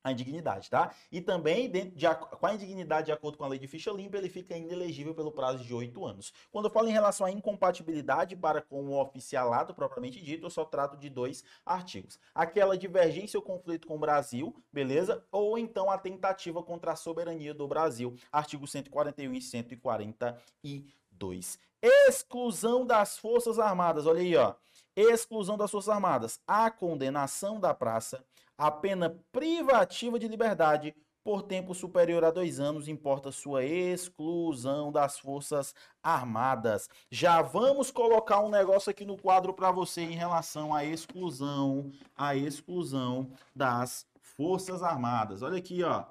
a 0.04 0.12
indignidade, 0.12 0.70
tá? 0.70 0.94
E 1.12 1.22
também, 1.22 1.70
dentro 1.70 1.96
de, 1.96 2.06
com 2.16 2.46
a 2.46 2.54
indignidade, 2.54 3.06
de 3.06 3.14
acordo 3.14 3.38
com 3.38 3.46
a 3.46 3.48
lei 3.48 3.58
de 3.58 3.68
ficha 3.68 3.90
limpa, 3.92 4.18
ele 4.18 4.30
fica 4.30 4.58
inelegível 4.58 5.16
pelo 5.16 5.32
prazo 5.32 5.64
de 5.64 5.74
oito 5.74 6.06
anos. 6.06 6.34
Quando 6.52 6.66
eu 6.66 6.72
falo 6.72 6.90
em 6.90 6.92
relação 6.92 7.26
à 7.26 7.32
incompatibilidade 7.32 8.36
para 8.36 8.62
com 8.62 8.90
o 8.90 9.02
oficialato 9.02 9.74
propriamente 9.74 10.22
dito, 10.22 10.46
eu 10.46 10.50
só 10.50 10.66
trato 10.66 10.98
de 10.98 11.10
dois 11.10 11.46
artigos. 11.66 12.20
Aquela 12.36 12.78
divergência 12.78 13.40
ou 13.40 13.44
conflito 13.44 13.88
com 13.88 13.96
o 13.96 14.00
Brasil, 14.00 14.54
beleza? 14.72 15.26
Ou 15.32 15.58
então 15.58 15.90
a 15.90 15.98
tentativa 15.98 16.62
contra 16.62 16.92
a 16.92 16.96
soberania 16.96 17.54
do 17.54 17.68
Brasil, 17.68 18.16
artigo 18.32 18.68
141 18.68 19.34
e 19.34 19.42
142. 19.42 21.60
Exclusão 21.82 22.86
das 22.86 23.18
Forças 23.18 23.58
Armadas, 23.60 24.06
olha 24.06 24.22
aí, 24.22 24.36
ó. 24.36 24.54
Exclusão 24.96 25.58
das 25.58 25.72
Forças 25.72 25.90
Armadas. 25.90 26.40
A 26.48 26.70
condenação 26.70 27.60
da 27.60 27.74
praça 27.74 28.24
a 28.58 28.72
pena 28.72 29.20
privativa 29.32 30.18
de 30.20 30.28
liberdade 30.28 30.96
por 31.24 31.42
tempo 31.44 31.74
superior 31.74 32.24
a 32.26 32.32
dois 32.32 32.60
anos 32.60 32.90
importa 32.90 33.32
sua 33.32 33.64
exclusão 33.64 34.92
das 34.92 35.18
Forças 35.18 35.74
Armadas. 36.02 36.90
Já 37.10 37.42
vamos 37.42 37.90
colocar 37.90 38.42
um 38.42 38.50
negócio 38.50 38.90
aqui 38.90 39.06
no 39.06 39.18
quadro 39.18 39.54
para 39.54 39.72
você 39.72 40.02
em 40.02 40.12
relação 40.12 40.76
à 40.76 40.84
exclusão, 40.84 41.90
a 42.16 42.36
exclusão 42.36 43.32
das 43.56 44.06
Forças 44.20 44.84
Armadas. 44.84 45.42
Olha 45.42 45.60
aqui, 45.60 45.82
ó. 45.84 46.06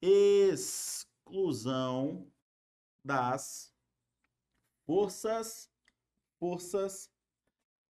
Exclusão 0.00 1.06
das 3.04 3.70
Forças 4.86 5.68
Forças 6.38 7.10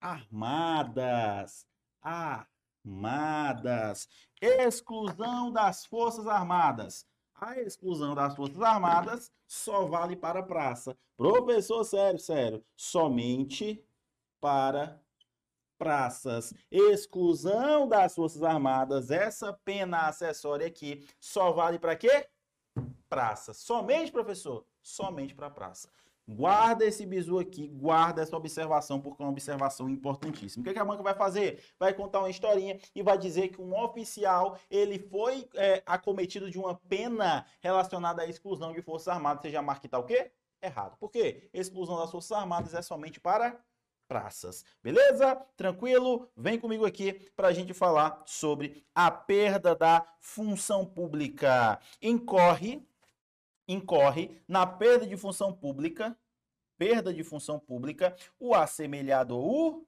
Armadas. 0.01 1.65
Ah, 2.03 2.45
Armadas. 2.85 4.09
Exclusão 4.41 5.53
das 5.53 5.85
Forças 5.85 6.27
Armadas. 6.27 7.07
A 7.35 7.59
exclusão 7.59 8.15
das 8.15 8.35
Forças 8.35 8.61
Armadas 8.61 9.33
só 9.47 9.87
vale 9.87 10.17
para 10.17 10.41
a 10.41 10.43
praça. 10.43 10.97
Professor, 11.17 11.85
sério, 11.85 12.19
sério. 12.19 12.65
Somente 12.77 13.85
para 14.41 15.01
praças. 15.79 16.53
Exclusão 16.71 17.89
das 17.89 18.15
Forças 18.15 18.43
Armadas. 18.43 19.11
Essa 19.11 19.53
pena 19.65 20.09
acessória 20.09 20.67
aqui 20.67 21.07
só 21.19 21.53
vale 21.53 21.79
para 21.79 21.97
quê? 21.97 22.29
Praça. 23.09 23.53
Somente, 23.53 24.13
professor? 24.13 24.65
somente 24.83 25.35
para 25.35 25.51
praça. 25.51 25.89
Guarda 26.29 26.85
esse 26.85 27.05
bizu 27.05 27.39
aqui, 27.39 27.69
guarda 27.69 28.23
essa 28.23 28.37
observação, 28.37 29.01
porque 29.01 29.21
é 29.23 29.25
uma 29.25 29.33
observação 29.33 29.89
importantíssima. 29.89 30.61
O 30.61 30.65
que, 30.65 30.71
é 30.71 30.73
que 30.73 30.79
a 30.79 30.85
banca 30.85 31.03
vai 31.03 31.15
fazer? 31.15 31.63
Vai 31.79 31.93
contar 31.93 32.21
uma 32.21 32.31
historinha 32.31 32.79
e 32.95 33.03
vai 33.03 33.19
dizer 33.19 33.49
que 33.49 33.61
um 33.61 33.77
oficial 33.83 34.57
ele 34.71 34.99
foi 34.99 35.49
é, 35.55 35.83
acometido 35.85 36.51
de 36.51 36.59
uma 36.59 36.77
pena 36.89 37.45
relacionada 37.61 38.23
à 38.23 38.27
exclusão 38.27 38.73
de 38.73 38.81
Forças 38.81 39.09
Armadas. 39.09 39.43
Você 39.43 39.51
já 39.51 39.61
marca 39.61 39.83
que 39.83 39.89
tá 39.89 39.99
o 39.99 40.05
quê? 40.05 40.31
Errado. 40.63 40.97
Por 40.99 41.11
quê? 41.11 41.49
Exclusão 41.53 41.97
das 41.97 42.11
Forças 42.11 42.33
Armadas 42.33 42.75
é 42.75 42.83
somente 42.83 43.19
para 43.19 43.61
praças. 44.11 44.65
Beleza? 44.83 45.37
Tranquilo? 45.57 46.29
Vem 46.37 46.59
comigo 46.59 46.85
aqui 46.85 47.13
para 47.37 47.47
a 47.47 47.53
gente 47.53 47.73
falar 47.73 48.21
sobre 48.27 48.85
a 48.93 49.09
perda 49.09 49.73
da 49.77 50.05
função 50.19 50.85
pública. 50.85 51.79
Incorre 52.03 52.85
incorre 53.73 54.43
na 54.49 54.67
perda 54.67 55.07
de 55.07 55.17
função 55.17 55.53
pública, 55.53 56.19
perda 56.77 57.13
de 57.13 57.23
função 57.23 57.59
pública, 57.59 58.17
o 58.39 58.55
assemelhado 58.55 59.37
ou 59.37 59.87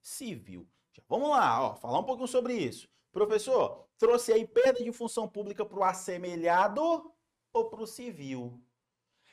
civil. 0.00 0.66
Vamos 1.08 1.30
lá, 1.30 1.62
ó, 1.62 1.74
falar 1.76 1.98
um 1.98 2.04
pouquinho 2.04 2.28
sobre 2.28 2.54
isso. 2.54 2.88
Professor, 3.10 3.86
trouxe 3.98 4.32
aí 4.32 4.46
perda 4.46 4.82
de 4.82 4.92
função 4.92 5.28
pública 5.28 5.64
para 5.64 5.78
o 5.78 5.84
assemelhado 5.84 7.12
ou 7.52 7.68
para 7.68 7.82
o 7.82 7.86
civil? 7.86 8.60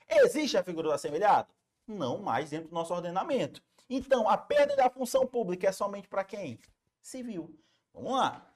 Existe 0.08 0.58
a 0.58 0.64
figura 0.64 0.90
do 0.90 0.94
assemelhado? 0.94 1.54
Não 1.88 2.18
mais 2.18 2.50
dentro 2.50 2.70
do 2.70 2.76
nosso 2.76 2.94
ordenamento. 2.94 3.62
Então, 3.90 4.28
a 4.30 4.38
perda 4.38 4.76
da 4.76 4.90
função 4.90 5.26
pública 5.26 5.68
é 5.68 5.72
somente 5.72 6.08
para 6.08 6.24
quem? 6.24 6.60
Civil. 7.02 7.58
Vamos 7.94 8.12
lá. 8.12 8.54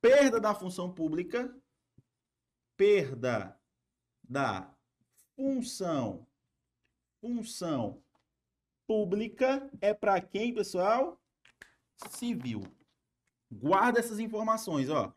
Perda 0.00 0.40
da 0.40 0.54
função 0.54 0.92
pública, 0.92 1.54
perda 2.76 3.59
da 4.30 4.72
função 5.34 6.24
função 7.20 8.00
pública 8.86 9.68
é 9.80 9.92
para 9.92 10.20
quem, 10.20 10.54
pessoal? 10.54 11.20
Civil. 12.10 12.62
Guarda 13.50 13.98
essas 13.98 14.20
informações, 14.20 14.88
ó. 14.88 15.12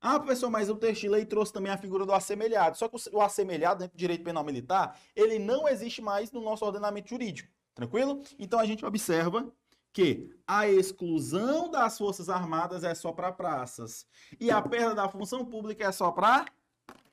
Ah, 0.00 0.18
professor, 0.18 0.50
mas 0.50 0.70
o 0.70 0.74
texto 0.74 1.02
de 1.02 1.08
lei 1.10 1.26
trouxe 1.26 1.52
também 1.52 1.70
a 1.70 1.76
figura 1.76 2.06
do 2.06 2.12
assemelhado. 2.12 2.78
Só 2.78 2.88
que 2.88 2.96
o 3.12 3.20
assemelhado, 3.20 3.80
dentro 3.80 3.96
do 3.96 4.00
direito 4.00 4.24
penal 4.24 4.42
militar, 4.42 4.98
ele 5.14 5.38
não 5.38 5.68
existe 5.68 6.00
mais 6.00 6.32
no 6.32 6.40
nosso 6.40 6.64
ordenamento 6.64 7.10
jurídico. 7.10 7.52
Tranquilo? 7.74 8.22
Então 8.38 8.58
a 8.58 8.64
gente 8.64 8.84
observa 8.84 9.52
que 9.92 10.34
a 10.46 10.66
exclusão 10.68 11.70
das 11.70 11.98
Forças 11.98 12.30
Armadas 12.30 12.84
é 12.84 12.94
só 12.94 13.12
para 13.12 13.30
praças 13.30 14.06
e 14.40 14.50
a 14.50 14.62
perda 14.62 14.94
da 14.94 15.08
função 15.08 15.44
pública 15.44 15.84
é 15.84 15.92
só 15.92 16.10
para 16.10 16.46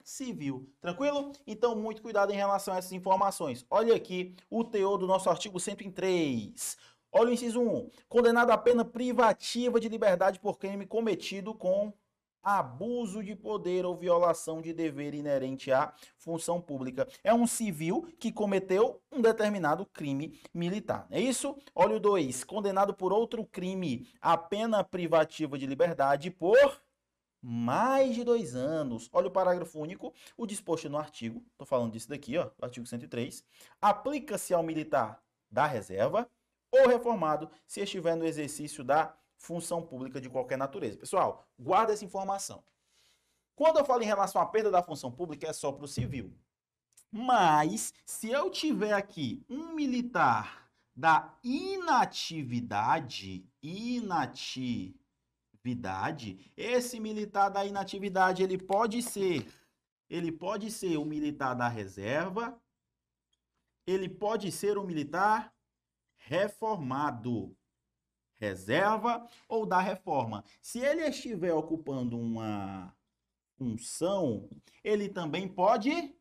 civil. 0.07 0.71
Tranquilo? 0.79 1.33
Então, 1.45 1.75
muito 1.75 2.01
cuidado 2.01 2.31
em 2.31 2.35
relação 2.35 2.73
a 2.73 2.77
essas 2.77 2.93
informações. 2.93 3.65
Olha 3.69 3.93
aqui 3.93 4.33
o 4.49 4.63
teor 4.63 4.97
do 4.97 5.05
nosso 5.05 5.29
artigo 5.29 5.59
103. 5.59 6.77
Olha 7.11 7.29
o 7.29 7.33
inciso 7.33 7.59
1. 7.59 7.89
Condenado 8.07 8.51
a 8.51 8.57
pena 8.57 8.85
privativa 8.85 9.81
de 9.81 9.89
liberdade 9.89 10.39
por 10.39 10.57
crime 10.57 10.85
cometido 10.85 11.53
com 11.53 11.91
abuso 12.41 13.21
de 13.21 13.35
poder 13.35 13.85
ou 13.85 13.97
violação 13.97 14.61
de 14.61 14.71
dever 14.71 15.13
inerente 15.13 15.73
à 15.73 15.93
função 16.17 16.61
pública. 16.61 17.05
É 17.21 17.33
um 17.33 17.45
civil 17.45 18.07
que 18.17 18.31
cometeu 18.31 19.01
um 19.11 19.21
determinado 19.21 19.85
crime 19.85 20.39
militar. 20.53 21.05
É 21.11 21.19
isso? 21.19 21.57
Olha 21.75 21.97
o 21.97 21.99
2. 21.99 22.45
Condenado 22.45 22.93
por 22.93 23.11
outro 23.11 23.43
crime 23.43 24.07
a 24.21 24.37
pena 24.37 24.85
privativa 24.85 25.57
de 25.57 25.65
liberdade 25.65 26.31
por 26.31 26.81
mais 27.41 28.15
de 28.15 28.23
dois 28.23 28.55
anos. 28.55 29.09
Olha 29.13 29.27
o 29.27 29.31
parágrafo 29.31 29.79
único, 29.79 30.13
o 30.35 30.45
disposto 30.45 30.89
no 30.89 30.97
artigo, 30.97 31.43
estou 31.51 31.65
falando 31.65 31.91
disso 31.91 32.09
daqui, 32.09 32.37
ó, 32.37 32.49
artigo 32.61 32.85
103, 32.85 33.43
aplica-se 33.81 34.53
ao 34.53 34.63
militar 34.63 35.21
da 35.49 35.65
reserva 35.65 36.29
ou 36.71 36.87
reformado 36.87 37.49
se 37.65 37.81
estiver 37.81 38.15
no 38.15 38.25
exercício 38.25 38.83
da 38.83 39.15
função 39.37 39.81
pública 39.81 40.19
de 40.19 40.29
qualquer 40.29 40.57
natureza. 40.57 40.97
Pessoal, 40.97 41.47
guarda 41.57 41.93
essa 41.93 42.03
informação. 42.03 42.63
Quando 43.55 43.79
eu 43.79 43.85
falo 43.85 44.03
em 44.03 44.07
relação 44.07 44.41
à 44.41 44.45
perda 44.45 44.69
da 44.69 44.83
função 44.83 45.11
pública, 45.11 45.47
é 45.47 45.53
só 45.53 45.71
para 45.71 45.85
o 45.85 45.87
civil. 45.87 46.33
Mas, 47.11 47.93
se 48.05 48.29
eu 48.29 48.51
tiver 48.51 48.93
aqui 48.93 49.43
um 49.49 49.73
militar 49.73 50.69
da 50.95 51.33
inatividade, 51.43 53.45
inatividade, 53.61 54.95
inatividade, 55.67 56.51
esse 56.55 56.99
militar 56.99 57.49
da 57.49 57.65
inatividade, 57.65 58.43
ele 58.43 58.57
pode 58.57 59.01
ser, 59.01 59.45
ele 60.09 60.31
pode 60.31 60.71
ser 60.71 60.97
o 60.97 61.05
militar 61.05 61.53
da 61.53 61.67
reserva, 61.67 62.59
ele 63.85 64.09
pode 64.09 64.51
ser 64.51 64.77
um 64.77 64.85
militar 64.85 65.53
reformado, 66.17 67.55
reserva 68.35 69.27
ou 69.47 69.65
da 69.65 69.79
reforma. 69.79 70.43
Se 70.61 70.79
ele 70.79 71.03
estiver 71.03 71.53
ocupando 71.53 72.17
uma 72.17 72.95
função, 73.57 74.49
ele 74.83 75.09
também 75.09 75.47
pode 75.47 76.15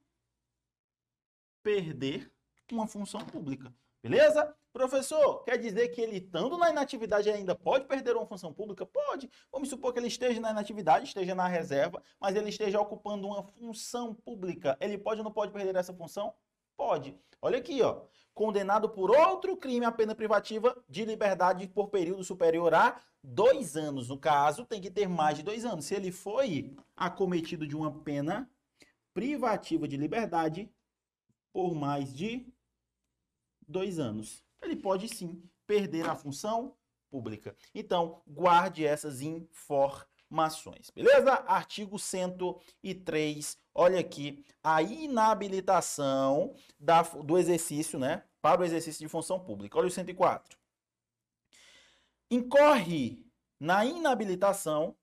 perder 1.62 2.32
uma 2.70 2.86
função 2.86 3.20
pública. 3.26 3.74
Beleza? 4.02 4.56
Professor, 4.76 5.42
quer 5.42 5.56
dizer 5.56 5.88
que 5.88 6.02
ele 6.02 6.18
estando 6.18 6.58
na 6.58 6.68
inatividade 6.68 7.30
ainda 7.30 7.54
pode 7.54 7.86
perder 7.86 8.14
uma 8.14 8.26
função 8.26 8.52
pública? 8.52 8.84
Pode. 8.84 9.30
Vamos 9.50 9.70
supor 9.70 9.90
que 9.90 9.98
ele 9.98 10.06
esteja 10.06 10.38
na 10.38 10.50
inatividade, 10.50 11.06
esteja 11.06 11.34
na 11.34 11.48
reserva, 11.48 12.02
mas 12.20 12.36
ele 12.36 12.50
esteja 12.50 12.78
ocupando 12.78 13.26
uma 13.26 13.42
função 13.42 14.12
pública. 14.12 14.76
Ele 14.78 14.98
pode 14.98 15.20
ou 15.20 15.24
não 15.24 15.32
pode 15.32 15.50
perder 15.50 15.74
essa 15.76 15.94
função? 15.94 16.34
Pode. 16.76 17.18
Olha 17.40 17.56
aqui, 17.56 17.80
ó. 17.80 18.02
Condenado 18.34 18.90
por 18.90 19.10
outro 19.10 19.56
crime 19.56 19.86
a 19.86 19.90
pena 19.90 20.14
privativa 20.14 20.76
de 20.86 21.06
liberdade 21.06 21.66
por 21.68 21.88
período 21.88 22.22
superior 22.22 22.74
a 22.74 23.00
dois 23.22 23.78
anos. 23.78 24.10
No 24.10 24.18
caso, 24.18 24.66
tem 24.66 24.78
que 24.78 24.90
ter 24.90 25.08
mais 25.08 25.38
de 25.38 25.42
dois 25.42 25.64
anos. 25.64 25.86
Se 25.86 25.94
ele 25.94 26.12
foi 26.12 26.76
acometido 26.94 27.66
de 27.66 27.74
uma 27.74 27.90
pena 27.90 28.46
privativa 29.14 29.88
de 29.88 29.96
liberdade 29.96 30.70
por 31.50 31.74
mais 31.74 32.12
de 32.12 32.46
dois 33.66 33.98
anos 33.98 34.44
ele 34.66 34.76
pode 34.76 35.08
sim 35.08 35.42
perder 35.66 36.08
a 36.08 36.14
função 36.14 36.76
pública. 37.10 37.56
Então, 37.74 38.22
guarde 38.26 38.84
essas 38.84 39.20
informações, 39.20 40.90
beleza? 40.90 41.32
Artigo 41.46 41.98
103, 41.98 43.58
olha 43.74 43.98
aqui, 43.98 44.44
a 44.62 44.82
inabilitação 44.82 46.54
da, 46.78 47.02
do 47.02 47.38
exercício, 47.38 47.98
né, 47.98 48.24
para 48.40 48.60
o 48.60 48.64
exercício 48.64 49.00
de 49.00 49.08
função 49.08 49.40
pública. 49.40 49.78
Olha 49.78 49.88
o 49.88 49.90
104. 49.90 50.58
Incorre 52.30 53.24
na 53.58 53.84
inabilitação 53.84 54.96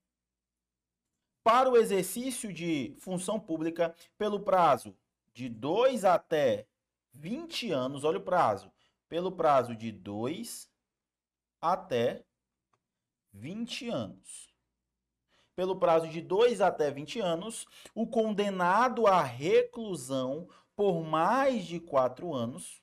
para 1.43 1.69
o 1.69 1.75
exercício 1.75 2.53
de 2.53 2.95
função 2.99 3.39
pública 3.39 3.93
pelo 4.17 4.39
prazo 4.39 4.95
de 5.33 5.49
2 5.49 6.05
até 6.05 6.67
20 7.13 7.71
anos, 7.71 8.03
olha 8.03 8.17
o 8.17 8.23
prazo, 8.23 8.71
pelo 9.13 9.31
prazo 9.31 9.75
de 9.75 9.91
2 9.91 10.67
até 11.61 12.25
20 13.31 13.87
anos. 13.89 14.51
Pelo 15.55 15.75
prazo 15.75 16.07
de 16.07 16.19
2 16.19 16.61
até 16.61 16.89
20 16.89 17.19
anos, 17.19 17.67
o 17.93 18.07
condenado 18.07 19.05
à 19.05 19.21
reclusão 19.21 20.49
por 20.75 21.03
mais 21.03 21.63
de 21.63 21.79
4 21.79 22.33
anos 22.33 22.81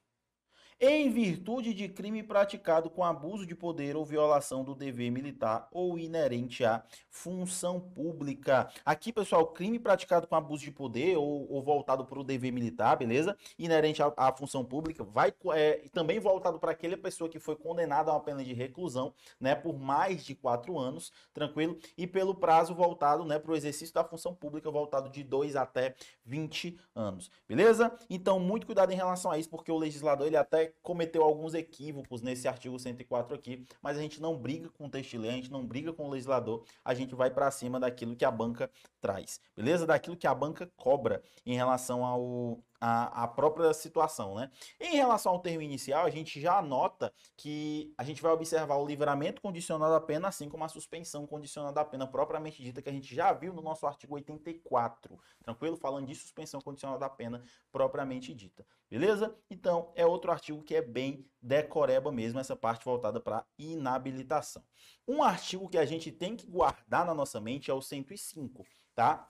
em 0.81 1.11
virtude 1.11 1.75
de 1.75 1.91
crime 1.91 2.23
praticado 2.23 2.89
com 2.89 3.05
abuso 3.05 3.45
de 3.45 3.55
poder 3.55 3.97
ou 3.97 4.05
violação 4.05 4.65
do 4.65 4.75
dever 4.75 5.11
militar 5.11 5.69
ou 5.71 5.99
inerente 5.99 6.65
à 6.65 6.83
função 7.11 7.79
pública. 7.79 8.73
Aqui, 8.83 9.13
pessoal, 9.13 9.47
crime 9.49 9.79
praticado 9.79 10.27
com 10.27 10.35
abuso 10.35 10.65
de 10.65 10.71
poder 10.71 11.19
ou, 11.19 11.53
ou 11.53 11.63
voltado 11.63 12.07
para 12.07 12.19
o 12.19 12.25
dever 12.25 12.51
militar, 12.51 12.97
beleza? 12.97 13.37
Inerente 13.59 14.03
à, 14.03 14.11
à 14.17 14.33
função 14.35 14.65
pública, 14.65 15.05
vai 15.05 15.35
é, 15.53 15.87
também 15.93 16.19
voltado 16.19 16.59
para 16.59 16.71
aquela 16.71 16.97
pessoa 16.97 17.29
que 17.29 17.39
foi 17.39 17.57
condenada 17.57 18.11
a 18.11 18.15
uma 18.15 18.21
pena 18.21 18.43
de 18.43 18.55
reclusão, 18.55 19.13
né, 19.39 19.55
por 19.55 19.79
mais 19.79 20.25
de 20.25 20.35
quatro 20.35 20.79
anos, 20.79 21.13
tranquilo? 21.35 21.79
E 21.99 22.07
pelo 22.07 22.35
prazo 22.35 22.75
voltado, 22.75 23.23
né, 23.27 23.39
para 23.39 23.53
o 23.53 23.57
exercício 23.57 23.95
da 23.95 24.03
função 24.03 24.35
pública, 24.35 24.71
voltado 24.71 25.11
de 25.11 25.23
2 25.23 25.57
até 25.57 25.95
20 26.25 26.79
anos, 26.95 27.31
beleza? 27.47 27.95
Então, 28.09 28.41
muito 28.41 28.65
cuidado 28.65 28.93
em 28.93 28.97
relação 28.97 29.31
a 29.31 29.39
isso, 29.39 29.51
porque 29.51 29.71
o 29.71 29.77
legislador, 29.77 30.27
ele 30.27 30.37
até 30.39 30.70
cometeu 30.83 31.23
alguns 31.23 31.55
equívocos 31.55 32.23
nesse 32.23 32.49
artigo 32.49 32.79
104 32.79 33.35
aqui, 33.35 33.67
mas 33.83 33.97
a 33.97 34.01
gente 34.01 34.21
não 34.21 34.37
briga 34.37 34.69
com 34.71 34.87
o 34.87 34.91
textilê, 34.91 35.29
a 35.29 35.33
gente 35.33 35.51
não 35.51 35.67
briga 35.67 35.93
com 35.93 36.07
o 36.07 36.11
legislador, 36.11 36.65
a 36.85 36.95
gente 36.95 37.15
vai 37.15 37.31
para 37.31 37.51
cima 37.51 37.79
daquilo 37.79 38.17
que 38.17 38.25
a 38.25 38.31
banca 38.31 38.71
traz, 39.01 39.41
beleza? 39.57 39.87
Daquilo 39.87 40.17
que 40.17 40.27
a 40.27 40.35
banca 40.35 40.71
cobra 40.77 41.23
em 41.45 41.55
relação 41.55 42.05
ao, 42.05 42.63
a, 42.81 43.25
a, 43.25 43.29
própria 43.29 43.73
situação, 43.75 44.35
né? 44.35 44.51
Em 44.81 44.97
relação 44.97 45.33
ao 45.33 45.41
termo 45.41 45.61
inicial, 45.61 46.07
a 46.07 46.11
gente 46.11 46.41
já 46.41 46.63
nota 46.63 47.13
que 47.37 47.93
a 47.99 48.03
gente 48.03 48.23
vai 48.23 48.33
observar 48.33 48.77
o 48.77 48.87
livramento 48.87 49.43
condicional 49.43 49.91
da 49.91 50.01
pena, 50.01 50.29
assim 50.29 50.49
como 50.49 50.65
a 50.65 50.69
suspensão 50.69 51.27
condicional 51.27 51.73
da 51.73 51.85
pena 51.85 52.07
propriamente 52.07 52.63
dita, 52.63 52.81
que 52.81 52.89
a 52.89 52.93
gente 52.93 53.15
já 53.15 53.33
viu 53.35 53.53
no 53.53 53.61
nosso 53.61 53.87
artigo 53.87 54.15
84, 54.15 55.19
tranquilo? 55.43 55.77
Falando 55.77 56.07
de 56.07 56.15
suspensão 56.15 56.61
condicional 56.61 56.99
da 56.99 57.11
pena 57.11 57.43
propriamente 57.71 58.33
dita, 58.33 58.67
beleza? 58.89 59.37
Então, 59.51 59.93
é 59.95 60.07
outro 60.07 60.33
artigo 60.33 60.63
que 60.63 60.75
é 60.75 60.81
bem 60.81 61.29
decoreba 61.43 62.11
mesmo, 62.11 62.41
essa 62.41 62.57
parte 62.57 62.85
voltada 62.85 63.21
para 63.21 63.45
inabilitação. 63.59 64.65
Um 65.07 65.23
artigo 65.23 65.69
que 65.69 65.77
a 65.77 65.85
gente 65.85 66.11
tem 66.11 66.35
que 66.35 66.47
guardar 66.47 67.05
na 67.05 67.15
nossa 67.15 67.41
mente 67.41 67.71
é 67.71 67.75
o 67.75 67.83
105, 67.83 68.65
tá? 68.95 69.29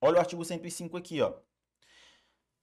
Olha 0.00 0.16
o 0.16 0.20
artigo 0.20 0.44
105 0.44 0.96
aqui, 0.96 1.20
ó 1.20 1.32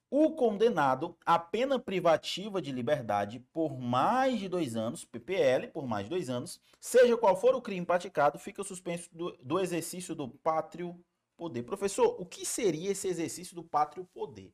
o 0.09 0.31
condenado 0.31 1.15
à 1.25 1.37
pena 1.37 1.77
privativa 1.77 2.61
de 2.61 2.71
liberdade 2.71 3.39
por 3.53 3.77
mais 3.77 4.39
de 4.39 4.49
dois 4.49 4.75
anos, 4.75 5.05
PPL, 5.05 5.67
por 5.67 5.87
mais 5.87 6.05
de 6.05 6.09
dois 6.09 6.29
anos, 6.29 6.59
seja 6.79 7.15
qual 7.17 7.39
for 7.39 7.53
o 7.55 7.61
crime 7.61 7.85
praticado, 7.85 8.39
fica 8.39 8.63
suspenso 8.63 9.09
do, 9.13 9.31
do 9.37 9.59
exercício 9.59 10.15
do 10.15 10.27
pátrio 10.27 10.99
poder. 11.37 11.63
Professor, 11.63 12.19
o 12.19 12.25
que 12.25 12.45
seria 12.45 12.91
esse 12.91 13.07
exercício 13.07 13.55
do 13.55 13.63
pátrio 13.63 14.03
poder? 14.05 14.51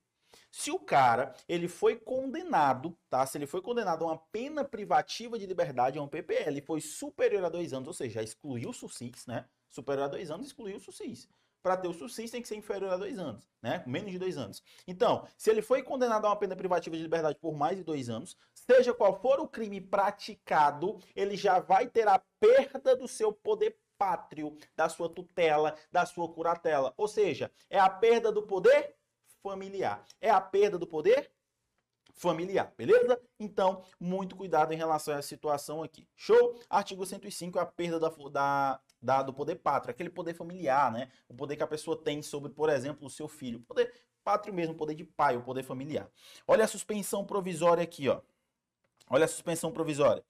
Se 0.52 0.72
o 0.72 0.80
cara, 0.80 1.34
ele 1.48 1.68
foi 1.68 1.96
condenado, 1.96 2.98
tá? 3.10 3.26
Se 3.26 3.38
ele 3.38 3.48
foi 3.48 3.62
condenado 3.62 4.04
a 4.04 4.08
uma 4.08 4.18
pena 4.18 4.64
privativa 4.64 5.40
de 5.40 5.46
liberdade, 5.46 5.98
a 5.98 6.02
um 6.02 6.08
PPL, 6.08 6.62
foi 6.62 6.82
superior 6.82 7.46
a 7.46 7.50
dois 7.50 7.74
anos, 7.74 7.88
ou 7.88 7.94
seja, 7.94 8.22
excluiu 8.22 8.70
o 8.70 8.74
SUSIS, 8.74 9.26
né? 9.26 9.46
Superior 9.70 10.06
a 10.06 10.10
dois 10.10 10.30
anos, 10.30 10.48
excluiu 10.48 10.78
o 10.78 10.80
SUSIS 10.80 11.30
para 11.66 11.76
ter 11.76 11.88
o 11.88 11.94
suicídio 11.94 12.32
tem 12.32 12.44
que 12.44 12.48
ser 12.48 12.58
inferior 12.58 12.94
a 12.94 12.98
dois 12.98 13.18
anos, 13.18 13.50
né? 13.60 13.84
Menos 13.88 14.12
de 14.12 14.20
dois 14.20 14.38
anos. 14.38 14.62
Então, 14.86 15.28
se 15.36 15.50
ele 15.50 15.64
foi 15.64 15.82
condenado 15.82 16.26
a 16.26 16.30
uma 16.30 16.36
pena 16.36 16.56
privativa 16.56 16.96
de 16.96 17.02
liberdade 17.02 17.40
por 17.42 17.56
mais 17.56 17.76
de 17.76 17.84
dois 17.84 18.08
anos, 18.08 18.38
seja 18.54 18.94
qual 18.94 19.20
for 19.20 19.40
o 19.40 19.48
crime 19.48 19.82
praticado, 19.82 21.00
ele 21.16 21.36
já 21.36 21.58
vai 21.58 21.88
ter 21.88 22.08
a 22.08 22.22
perda 22.40 22.96
do 22.96 23.08
seu 23.08 23.34
poder 23.34 23.76
pátrio, 23.98 24.56
da 24.76 24.88
sua 24.90 25.10
tutela, 25.10 25.76
da 25.92 26.06
sua 26.06 26.32
curatela. 26.32 26.94
Ou 26.98 27.08
seja, 27.08 27.50
é 27.68 27.80
a 27.80 27.90
perda 27.90 28.32
do 28.32 28.44
poder 28.44 28.96
familiar. 29.42 30.06
É 30.22 30.30
a 30.30 30.40
perda 30.40 30.78
do 30.78 30.86
poder 30.86 31.32
familiar, 32.14 32.72
beleza? 32.78 33.20
Então, 33.40 33.84
muito 34.00 34.36
cuidado 34.36 34.72
em 34.72 34.78
relação 34.78 35.16
a 35.16 35.18
essa 35.18 35.28
situação 35.28 35.82
aqui. 35.82 36.08
Show? 36.16 36.60
Artigo 36.70 37.04
105 37.06 37.58
é 37.58 37.62
a 37.62 37.66
perda 37.66 38.00
da, 38.00 38.10
da 38.30 38.80
da, 39.02 39.22
do 39.22 39.34
poder 39.34 39.56
pátrio, 39.56 39.92
aquele 39.92 40.10
poder 40.10 40.34
familiar, 40.34 40.92
né? 40.92 41.12
O 41.28 41.34
poder 41.34 41.56
que 41.56 41.64
a 41.64 41.68
pessoa 41.68 42.02
tem 42.02 42.22
sobre, 42.22 42.52
por 42.52 42.70
exemplo, 42.70 43.08
o 43.08 43.10
seu 43.10 43.28
filho. 43.28 43.60
O 43.60 43.64
poder 43.64 43.94
pátrio 44.24 44.54
mesmo, 44.54 44.74
o 44.74 44.78
poder 44.78 44.96
de 44.96 45.04
pai, 45.04 45.38
o 45.38 45.44
poder 45.44 45.64
familiar. 45.64 46.10
Olha 46.48 46.66
a 46.66 46.68
suspensão 46.68 47.24
provisória 47.24 47.84
aqui, 47.84 48.10
ó. 48.10 48.22
Olha 49.10 49.26
a 49.26 49.28
suspensão 49.28 49.72
provisória. 49.72 50.24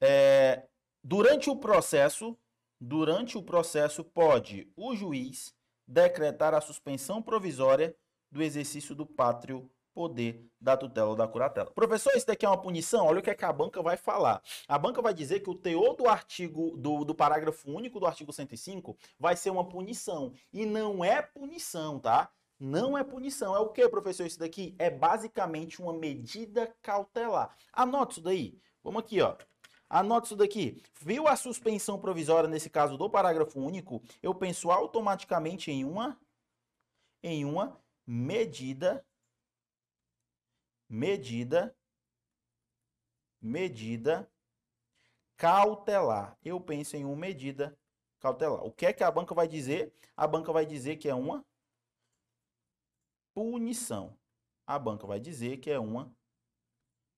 É, 0.00 0.66
durante 1.04 1.50
o 1.50 1.56
processo, 1.56 2.36
durante 2.80 3.36
o 3.36 3.42
processo, 3.42 4.02
pode 4.02 4.72
o 4.74 4.96
juiz 4.96 5.54
decretar 5.86 6.54
a 6.54 6.60
suspensão 6.60 7.20
provisória 7.20 7.94
do 8.30 8.42
exercício 8.42 8.94
do 8.94 9.04
pátrio 9.04 9.70
poder 9.94 10.46
da 10.60 10.76
tutela 10.76 11.10
ou 11.10 11.16
da 11.16 11.26
curatela. 11.26 11.70
Professor, 11.70 12.12
isso 12.14 12.26
daqui 12.26 12.44
é 12.44 12.48
uma 12.48 12.60
punição? 12.60 13.06
Olha 13.06 13.20
o 13.20 13.22
que, 13.22 13.30
é 13.30 13.34
que 13.34 13.44
a 13.44 13.52
banca 13.52 13.82
vai 13.82 13.96
falar. 13.96 14.42
A 14.68 14.78
banca 14.78 15.02
vai 15.02 15.12
dizer 15.12 15.40
que 15.40 15.50
o 15.50 15.54
teor 15.54 15.94
do 15.94 16.08
artigo, 16.08 16.76
do, 16.76 17.04
do 17.04 17.14
parágrafo 17.14 17.70
único 17.70 17.98
do 17.98 18.06
artigo 18.06 18.32
105 18.32 18.96
vai 19.18 19.36
ser 19.36 19.50
uma 19.50 19.68
punição. 19.68 20.32
E 20.52 20.64
não 20.64 21.04
é 21.04 21.20
punição, 21.22 21.98
tá? 21.98 22.30
Não 22.58 22.96
é 22.96 23.02
punição. 23.02 23.56
É 23.56 23.58
o 23.58 23.70
que, 23.70 23.88
professor, 23.88 24.26
isso 24.26 24.38
daqui? 24.38 24.74
É 24.78 24.90
basicamente 24.90 25.80
uma 25.80 25.92
medida 25.92 26.74
cautelar. 26.82 27.56
Anote 27.72 28.12
isso 28.12 28.20
daí. 28.20 28.58
Vamos 28.84 29.00
aqui, 29.00 29.20
ó. 29.20 29.34
Anote 29.88 30.26
isso 30.26 30.36
daqui. 30.36 30.82
Viu 31.00 31.26
a 31.26 31.34
suspensão 31.36 31.98
provisória, 31.98 32.48
nesse 32.48 32.70
caso 32.70 32.96
do 32.96 33.08
parágrafo 33.08 33.58
único? 33.58 34.02
Eu 34.22 34.34
penso 34.34 34.70
automaticamente 34.70 35.70
em 35.70 35.84
uma, 35.84 36.16
em 37.22 37.44
uma 37.44 37.80
medida 38.06 39.04
medida 40.90 41.74
medida 43.40 44.30
cautelar. 45.36 46.36
Eu 46.44 46.60
penso 46.60 46.96
em 46.96 47.04
uma 47.04 47.16
medida 47.16 47.78
cautelar. 48.18 48.62
O 48.64 48.72
que 48.72 48.84
é 48.84 48.92
que 48.92 49.02
a 49.02 49.10
banca 49.10 49.34
vai 49.34 49.48
dizer? 49.48 49.94
A 50.16 50.26
banca 50.26 50.52
vai 50.52 50.66
dizer 50.66 50.96
que 50.96 51.08
é 51.08 51.14
uma 51.14 51.44
punição. 53.32 54.18
A 54.66 54.78
banca 54.78 55.06
vai 55.06 55.18
dizer 55.18 55.56
que 55.58 55.70
é 55.70 55.78
uma 55.78 56.14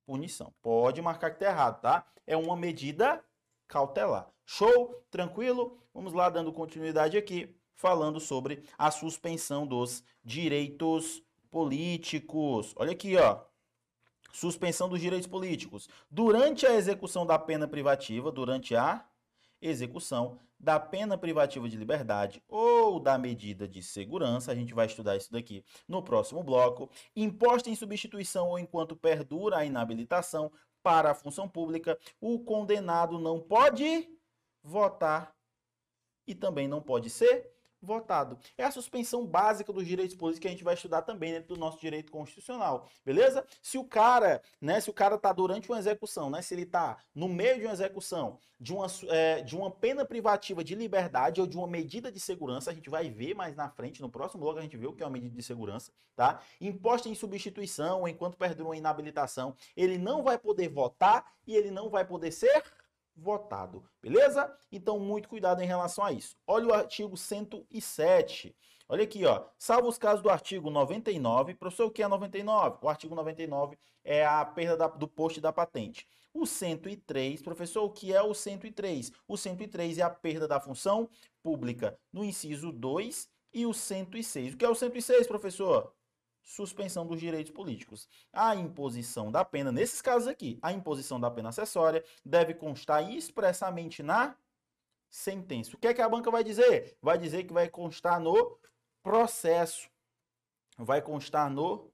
punição. 0.05 0.53
Pode 0.61 1.01
marcar 1.01 1.31
que 1.31 1.35
está 1.35 1.47
errado, 1.47 1.81
tá? 1.81 2.07
É 2.25 2.37
uma 2.37 2.55
medida 2.55 3.23
cautelar. 3.67 4.31
Show? 4.45 5.03
Tranquilo? 5.11 5.77
Vamos 5.93 6.13
lá 6.13 6.29
dando 6.29 6.53
continuidade 6.53 7.17
aqui, 7.17 7.53
falando 7.75 8.19
sobre 8.19 8.63
a 8.77 8.89
suspensão 8.89 9.67
dos 9.67 10.03
direitos 10.23 11.21
políticos. 11.51 12.73
Olha 12.77 12.93
aqui, 12.93 13.17
ó. 13.17 13.52
Suspensão 14.33 14.89
dos 14.89 14.99
direitos 14.99 15.27
políticos. 15.27 15.87
Durante 16.09 16.65
a 16.65 16.73
execução 16.73 17.25
da 17.25 17.37
pena 17.39 17.67
privativa, 17.67 18.31
durante 18.31 18.75
a 18.75 19.05
execução 19.61 20.39
da 20.59 20.79
pena 20.79 21.17
privativa 21.17 21.69
de 21.69 21.77
liberdade 21.77 22.43
ou 22.47 22.99
da 22.99 23.17
medida 23.17 23.67
de 23.67 23.83
segurança, 23.83 24.51
a 24.51 24.55
gente 24.55 24.73
vai 24.73 24.87
estudar 24.87 25.15
isso 25.15 25.31
daqui 25.31 25.63
no 25.87 26.01
próximo 26.01 26.43
bloco, 26.43 26.89
imposta 27.15 27.69
em 27.69 27.75
substituição 27.75 28.49
ou 28.49 28.57
enquanto 28.57 28.95
perdura 28.95 29.57
a 29.57 29.65
inabilitação 29.65 30.51
para 30.81 31.11
a 31.11 31.15
função 31.15 31.47
pública, 31.47 31.97
o 32.19 32.39
condenado 32.39 33.19
não 33.19 33.39
pode 33.39 34.09
votar 34.61 35.33
e 36.25 36.33
também 36.33 36.67
não 36.67 36.81
pode 36.81 37.09
ser 37.09 37.52
votado. 37.85 38.37
É 38.57 38.63
a 38.63 38.71
suspensão 38.71 39.25
básica 39.25 39.71
dos 39.71 39.85
direitos 39.85 40.15
políticos 40.15 40.41
que 40.41 40.47
a 40.47 40.51
gente 40.51 40.63
vai 40.63 40.73
estudar 40.73 41.01
também 41.01 41.33
dentro 41.33 41.53
do 41.53 41.59
nosso 41.59 41.79
direito 41.79 42.11
constitucional, 42.11 42.87
beleza? 43.05 43.45
Se 43.61 43.77
o 43.77 43.83
cara, 43.83 44.41
né, 44.61 44.79
se 44.79 44.89
o 44.89 44.93
cara 44.93 45.17
tá 45.17 45.31
durante 45.33 45.69
uma 45.69 45.79
execução, 45.79 46.29
né, 46.29 46.41
se 46.41 46.53
ele 46.53 46.65
tá 46.65 46.97
no 47.13 47.27
meio 47.27 47.59
de 47.59 47.65
uma 47.65 47.73
execução 47.73 48.39
de 48.59 48.73
uma, 48.73 48.87
é, 49.09 49.41
de 49.41 49.57
uma 49.57 49.69
pena 49.69 50.05
privativa 50.05 50.63
de 50.63 50.73
liberdade 50.73 51.41
ou 51.41 51.45
de 51.45 51.57
uma 51.57 51.67
medida 51.67 52.09
de 52.09 52.19
segurança, 52.19 52.71
a 52.71 52.73
gente 52.73 52.89
vai 52.89 53.09
ver 53.09 53.35
mais 53.35 53.55
na 53.55 53.69
frente, 53.69 54.01
no 54.01 54.09
próximo 54.09 54.41
bloco 54.41 54.59
a 54.59 54.61
gente 54.61 54.77
vê 54.77 54.87
o 54.87 54.93
que 54.93 55.03
é 55.03 55.05
uma 55.05 55.11
medida 55.11 55.35
de 55.35 55.43
segurança, 55.43 55.91
tá? 56.15 56.41
Imposta 56.61 57.09
em 57.09 57.15
substituição, 57.15 58.07
enquanto 58.07 58.37
perdura 58.37 58.69
uma 58.69 58.77
inabilitação, 58.77 59.53
ele 59.75 59.97
não 59.97 60.23
vai 60.23 60.37
poder 60.37 60.69
votar 60.69 61.25
e 61.45 61.55
ele 61.55 61.71
não 61.71 61.89
vai 61.89 62.05
poder 62.05 62.31
ser 62.31 62.63
votado, 63.15 63.83
beleza? 64.01 64.51
Então, 64.71 64.99
muito 64.99 65.29
cuidado 65.29 65.61
em 65.61 65.67
relação 65.67 66.03
a 66.03 66.11
isso. 66.11 66.35
Olha 66.47 66.67
o 66.67 66.73
artigo 66.73 67.15
107. 67.15 68.55
Olha 68.87 69.03
aqui, 69.03 69.25
ó. 69.25 69.45
Salvo 69.57 69.87
os 69.87 69.97
casos 69.97 70.21
do 70.21 70.29
artigo 70.29 70.69
99. 70.69 71.55
Professor, 71.55 71.85
o 71.85 71.91
que 71.91 72.03
é 72.03 72.07
99? 72.07 72.77
O 72.81 72.89
artigo 72.89 73.15
99 73.15 73.77
é 74.03 74.25
a 74.25 74.43
perda 74.45 74.77
da, 74.77 74.87
do 74.87 75.07
posto 75.07 75.39
da 75.39 75.53
patente. 75.53 76.07
O 76.33 76.45
103, 76.45 77.41
professor, 77.41 77.83
o 77.83 77.91
que 77.91 78.13
é 78.13 78.21
o 78.21 78.33
103? 78.33 79.11
O 79.27 79.37
103 79.37 79.99
é 79.99 80.01
a 80.01 80.09
perda 80.09 80.47
da 80.47 80.59
função 80.59 81.09
pública 81.43 81.97
no 82.11 82.23
inciso 82.23 82.71
2 82.71 83.29
e 83.53 83.65
o 83.65 83.73
106. 83.73 84.55
O 84.55 84.57
que 84.57 84.65
é 84.65 84.69
o 84.69 84.75
106, 84.75 85.27
professor? 85.27 85.93
Suspensão 86.43 87.07
dos 87.07 87.19
direitos 87.19 87.51
políticos. 87.51 88.07
A 88.31 88.55
imposição 88.55 89.31
da 89.31 89.43
pena, 89.45 89.71
nesses 89.71 90.01
casos 90.01 90.27
aqui, 90.27 90.59
a 90.61 90.71
imposição 90.71 91.19
da 91.19 91.31
pena 91.31 91.49
acessória 91.49 92.03
deve 92.23 92.53
constar 92.53 93.09
expressamente 93.09 94.03
na 94.03 94.35
sentença. 95.09 95.75
O 95.75 95.79
que 95.79 95.87
é 95.87 95.93
que 95.93 96.01
a 96.01 96.09
banca 96.09 96.29
vai 96.29 96.43
dizer? 96.43 96.97
Vai 97.01 97.17
dizer 97.17 97.43
que 97.43 97.53
vai 97.53 97.69
constar 97.69 98.19
no 98.19 98.59
processo. 99.01 99.89
Vai 100.77 101.01
constar 101.01 101.49
no 101.49 101.91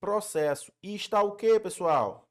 processo. 0.00 0.72
E 0.82 0.94
está 0.94 1.22
o 1.22 1.36
que, 1.36 1.58
pessoal? 1.60 2.28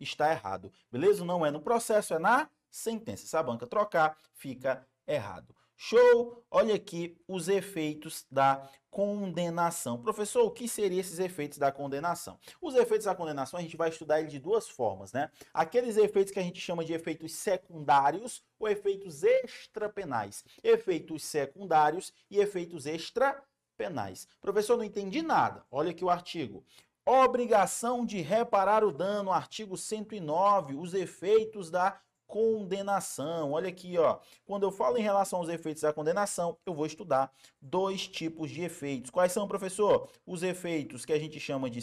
Está 0.00 0.30
errado. 0.30 0.72
Beleza? 0.90 1.24
Não 1.24 1.44
é 1.44 1.50
no 1.50 1.60
processo, 1.60 2.14
é 2.14 2.18
na 2.18 2.48
sentença. 2.70 3.26
Se 3.26 3.36
a 3.36 3.42
banca 3.42 3.66
trocar, 3.66 4.16
fica 4.32 4.86
errado. 5.06 5.54
Show! 5.76 6.44
Olha 6.50 6.74
aqui 6.74 7.16
os 7.26 7.48
efeitos 7.48 8.24
da 8.30 8.68
condenação. 8.90 10.00
Professor, 10.00 10.44
o 10.44 10.50
que 10.50 10.68
seriam 10.68 11.00
esses 11.00 11.18
efeitos 11.18 11.58
da 11.58 11.72
condenação? 11.72 12.38
Os 12.62 12.76
efeitos 12.76 13.06
da 13.06 13.14
condenação 13.14 13.58
a 13.58 13.62
gente 13.62 13.76
vai 13.76 13.88
estudar 13.88 14.20
ele 14.20 14.28
de 14.28 14.38
duas 14.38 14.68
formas, 14.68 15.12
né? 15.12 15.30
Aqueles 15.52 15.96
efeitos 15.96 16.32
que 16.32 16.38
a 16.38 16.42
gente 16.42 16.60
chama 16.60 16.84
de 16.84 16.92
efeitos 16.92 17.32
secundários 17.32 18.42
ou 18.58 18.68
efeitos 18.68 19.24
extrapenais. 19.24 20.44
Efeitos 20.62 21.24
secundários 21.24 22.12
e 22.30 22.38
efeitos 22.38 22.86
extrapenais. 22.86 24.28
Professor, 24.40 24.76
não 24.76 24.84
entendi 24.84 25.22
nada. 25.22 25.64
Olha 25.70 25.90
aqui 25.90 26.04
o 26.04 26.10
artigo. 26.10 26.64
Obrigação 27.04 28.06
de 28.06 28.22
reparar 28.22 28.84
o 28.84 28.92
dano, 28.92 29.32
artigo 29.32 29.76
109, 29.76 30.74
os 30.76 30.94
efeitos 30.94 31.70
da 31.70 32.00
condenação. 32.34 33.52
Olha 33.52 33.68
aqui, 33.68 33.96
ó. 33.96 34.18
Quando 34.44 34.64
eu 34.64 34.72
falo 34.72 34.98
em 34.98 35.02
relação 35.02 35.38
aos 35.38 35.48
efeitos 35.48 35.84
da 35.84 35.92
condenação, 35.92 36.58
eu 36.66 36.74
vou 36.74 36.84
estudar 36.84 37.32
dois 37.60 38.08
tipos 38.08 38.50
de 38.50 38.62
efeitos. 38.62 39.08
Quais 39.12 39.30
são, 39.30 39.46
professor? 39.46 40.10
Os 40.26 40.42
efeitos 40.42 41.04
que 41.04 41.12
a 41.12 41.18
gente 41.18 41.38
chama 41.38 41.70
de 41.70 41.80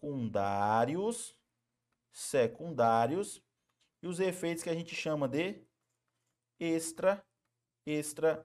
secundários, 0.00 1.38
secundários, 2.10 3.40
e 4.02 4.08
os 4.08 4.18
efeitos 4.18 4.64
que 4.64 4.70
a 4.70 4.74
gente 4.74 4.92
chama 4.96 5.28
de 5.28 5.62
extra, 6.58 7.24
extra 7.86 8.44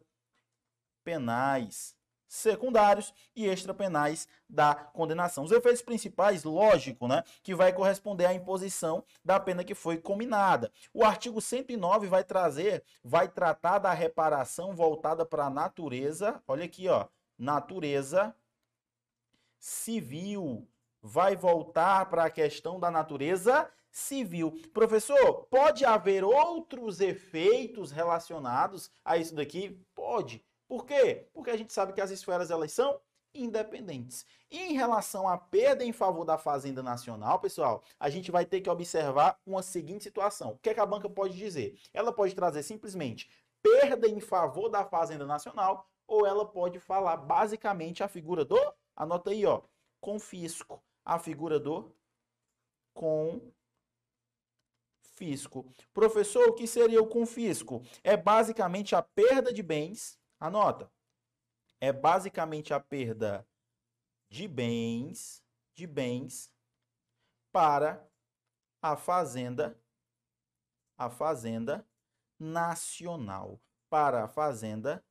penais 1.04 1.97
secundários 2.28 3.14
e 3.36 3.46
extrapenais 3.46 4.28
da 4.50 4.76
condenação. 4.76 5.44
Os 5.44 5.52
efeitos 5.52 5.82
principais, 5.82 6.44
lógico, 6.44 7.08
né, 7.08 7.24
que 7.44 7.56
vai 7.56 7.72
corresponder 7.72 8.26
à 8.26 8.34
imposição 8.34 9.04
da 9.24 9.40
pena 9.40 9.64
que 9.64 9.76
foi 9.76 9.98
combinada. 9.98 10.72
O 10.94 11.04
artigo 11.04 11.42
109 11.42 12.08
vai 12.08 12.24
trazer, 12.24 12.84
vai 13.04 13.28
tratar 13.28 13.80
da 13.80 13.94
reparação 13.94 14.76
voltada 14.76 15.26
para 15.26 15.46
a 15.46 15.50
natureza, 15.50 16.42
olha 16.48 16.66
aqui, 16.66 16.88
ó, 16.88 17.08
natureza 17.38 18.36
civil. 19.60 20.68
Vai 21.02 21.36
voltar 21.36 22.10
para 22.10 22.26
a 22.26 22.30
questão 22.30 22.80
da 22.80 22.90
natureza 22.92 23.70
civil. 23.92 24.52
Professor, 24.74 25.46
pode 25.50 25.86
haver 25.86 26.24
outros 26.24 27.00
efeitos 27.00 27.92
relacionados 27.92 28.92
a 29.04 29.18
isso 29.18 29.34
daqui? 29.36 29.80
Pode. 29.96 30.44
Por 30.68 30.86
quê? 30.86 31.28
Porque 31.34 31.50
a 31.50 31.58
gente 31.58 31.72
sabe 31.72 31.94
que 31.94 32.02
as 32.02 32.12
esferas 32.12 32.52
elas 32.52 32.72
são 32.72 33.00
independentes. 33.34 34.26
E 34.50 34.60
em 34.60 34.74
relação 34.74 35.28
à 35.28 35.38
perda 35.38 35.84
em 35.84 35.92
favor 35.92 36.26
da 36.26 36.38
Fazenda 36.38 36.82
Nacional, 36.82 37.40
pessoal, 37.40 37.84
a 38.00 38.10
gente 38.10 38.32
vai 38.32 38.46
ter 38.46 38.62
que 38.62 38.70
observar 38.70 39.40
uma 39.46 39.62
seguinte 39.62 40.04
situação. 40.04 40.52
O 40.52 40.58
que, 40.58 40.70
é 40.70 40.74
que 40.74 40.80
a 40.80 40.86
banca 40.86 41.10
pode 41.10 41.38
dizer? 41.38 41.78
Ela 41.94 42.12
pode 42.12 42.34
trazer 42.34 42.64
simplesmente 42.64 43.30
perda 43.62 44.08
em 44.08 44.20
favor 44.20 44.70
da 44.70 44.86
Fazenda 44.86 45.26
Nacional 45.26 45.88
ou 46.08 46.26
ela 46.26 46.46
pode 46.46 46.80
falar 46.80 47.18
basicamente 47.18 48.04
a 48.04 48.08
figura 48.08 48.46
do, 48.46 48.58
anota 48.96 49.32
aí, 49.32 49.46
ó, 49.46 49.62
confisco, 50.00 50.82
a 51.04 51.20
figura 51.20 51.60
do 51.60 51.94
confisco. 52.94 53.52
Professor, 55.94 56.48
o 56.48 56.54
que 56.54 56.66
seria 56.66 57.02
o 57.02 57.08
confisco? 57.08 57.84
É 58.04 58.16
basicamente 58.16 58.96
a 58.96 59.02
perda 59.02 59.52
de 59.52 59.62
bens 59.62 60.17
Anota. 60.40 60.92
É 61.80 61.92
basicamente 61.92 62.74
a 62.74 62.80
perda 62.80 63.48
de 64.30 64.48
bens, 64.48 65.44
de 65.74 65.86
bens 65.88 66.52
para 67.52 68.08
a 68.82 68.96
fazenda 68.96 69.80
a 70.98 71.10
fazenda 71.10 71.88
nacional, 72.40 73.62
para 73.90 74.24
a 74.24 74.28
fazenda 74.28 75.04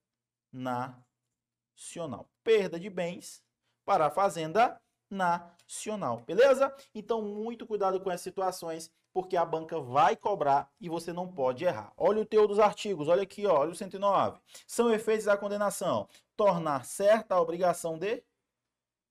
nacional. 0.52 2.28
Perda 2.42 2.78
de 2.80 2.90
bens 2.90 3.44
para 3.84 4.06
a 4.06 4.10
fazenda 4.10 4.80
nacional, 5.08 6.22
beleza? 6.22 6.74
Então, 6.92 7.22
muito 7.22 7.66
cuidado 7.66 8.00
com 8.00 8.10
essas 8.10 8.22
situações, 8.22 8.90
porque 9.16 9.34
a 9.34 9.46
banca 9.46 9.80
vai 9.80 10.14
cobrar 10.14 10.70
e 10.78 10.90
você 10.90 11.10
não 11.10 11.26
pode 11.26 11.64
errar. 11.64 11.90
Olha 11.96 12.20
o 12.20 12.26
teu 12.26 12.46
dos 12.46 12.58
artigos, 12.58 13.08
olha 13.08 13.22
aqui, 13.22 13.46
olha 13.46 13.70
o 13.70 13.74
109. 13.74 14.38
São 14.66 14.92
efeitos 14.92 15.24
da 15.24 15.38
condenação. 15.38 16.06
Tornar 16.36 16.84
certa 16.84 17.34
a 17.34 17.40
obrigação 17.40 17.96
de 17.96 18.22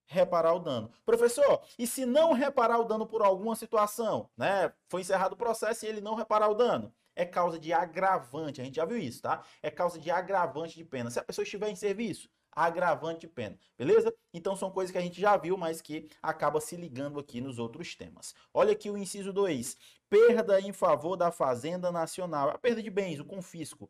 reparar 0.06 0.54
o 0.54 0.60
dano. 0.60 0.92
Professor, 1.04 1.60
e 1.80 1.88
se 1.88 2.06
não 2.06 2.34
reparar 2.34 2.78
o 2.78 2.86
dano 2.86 3.08
por 3.08 3.24
alguma 3.24 3.56
situação, 3.56 4.30
né? 4.38 4.72
Foi 4.90 5.02
encerrado 5.02 5.34
o 5.34 5.38
processo 5.38 5.84
e 5.84 5.90
ele 5.90 6.02
não 6.02 6.14
reparar 6.14 6.50
o 6.50 6.54
dano? 6.54 6.94
É 7.16 7.26
causa 7.26 7.58
de 7.58 7.74
agravante, 7.74 8.62
a 8.62 8.64
gente 8.64 8.76
já 8.76 8.86
viu 8.86 9.00
isso, 9.00 9.24
tá? 9.24 9.44
É 9.64 9.72
causa 9.72 9.98
de 9.98 10.12
agravante 10.12 10.76
de 10.76 10.86
pena. 10.86 11.10
Se 11.10 11.18
a 11.18 11.24
pessoa 11.24 11.42
estiver 11.42 11.70
em 11.70 11.76
serviço, 11.76 12.30
agravante 12.56 13.22
de 13.22 13.28
pena, 13.28 13.60
beleza? 13.78 14.16
Então 14.34 14.56
são 14.56 14.72
coisas 14.72 14.92
que 14.92 14.98
a 14.98 15.02
gente 15.02 15.20
já 15.20 15.36
viu, 15.36 15.58
mas 15.58 15.82
que 15.82 16.08
acaba 16.22 16.62
se 16.62 16.76
ligando 16.76 17.20
aqui 17.20 17.42
nos 17.42 17.60
outros 17.60 17.96
temas. 17.96 18.34
Olha 18.54 18.72
aqui 18.72 18.90
o 18.90 18.98
inciso 18.98 19.34
2. 19.34 19.78
Perda 20.10 20.62
em 20.62 20.72
favor 20.72 21.18
da 21.18 21.32
Fazenda 21.32 21.92
Nacional. 21.92 22.50
A 22.50 22.58
perda 22.58 22.82
de 22.82 22.90
bens, 22.90 23.20
o 23.20 23.26
confisco. 23.26 23.90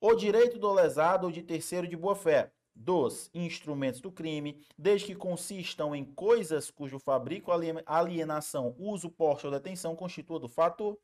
O 0.00 0.14
direito 0.14 0.58
do 0.58 0.72
lesado 0.72 1.26
ou 1.26 1.32
de 1.32 1.42
terceiro 1.42 1.86
de 1.86 1.96
boa-fé 1.96 2.50
dos 2.74 3.30
instrumentos 3.32 4.00
do 4.00 4.10
crime, 4.10 4.60
desde 4.76 5.06
que 5.08 5.14
consistam 5.14 5.94
em 5.94 6.04
coisas 6.04 6.70
cujo 6.70 6.98
fabrico, 6.98 7.52
alienação, 7.86 8.74
uso, 8.78 9.08
porte 9.08 9.46
ou 9.46 9.52
detenção 9.52 9.94
constitua 9.94 10.40
do 10.40 10.48
fato 10.48 10.98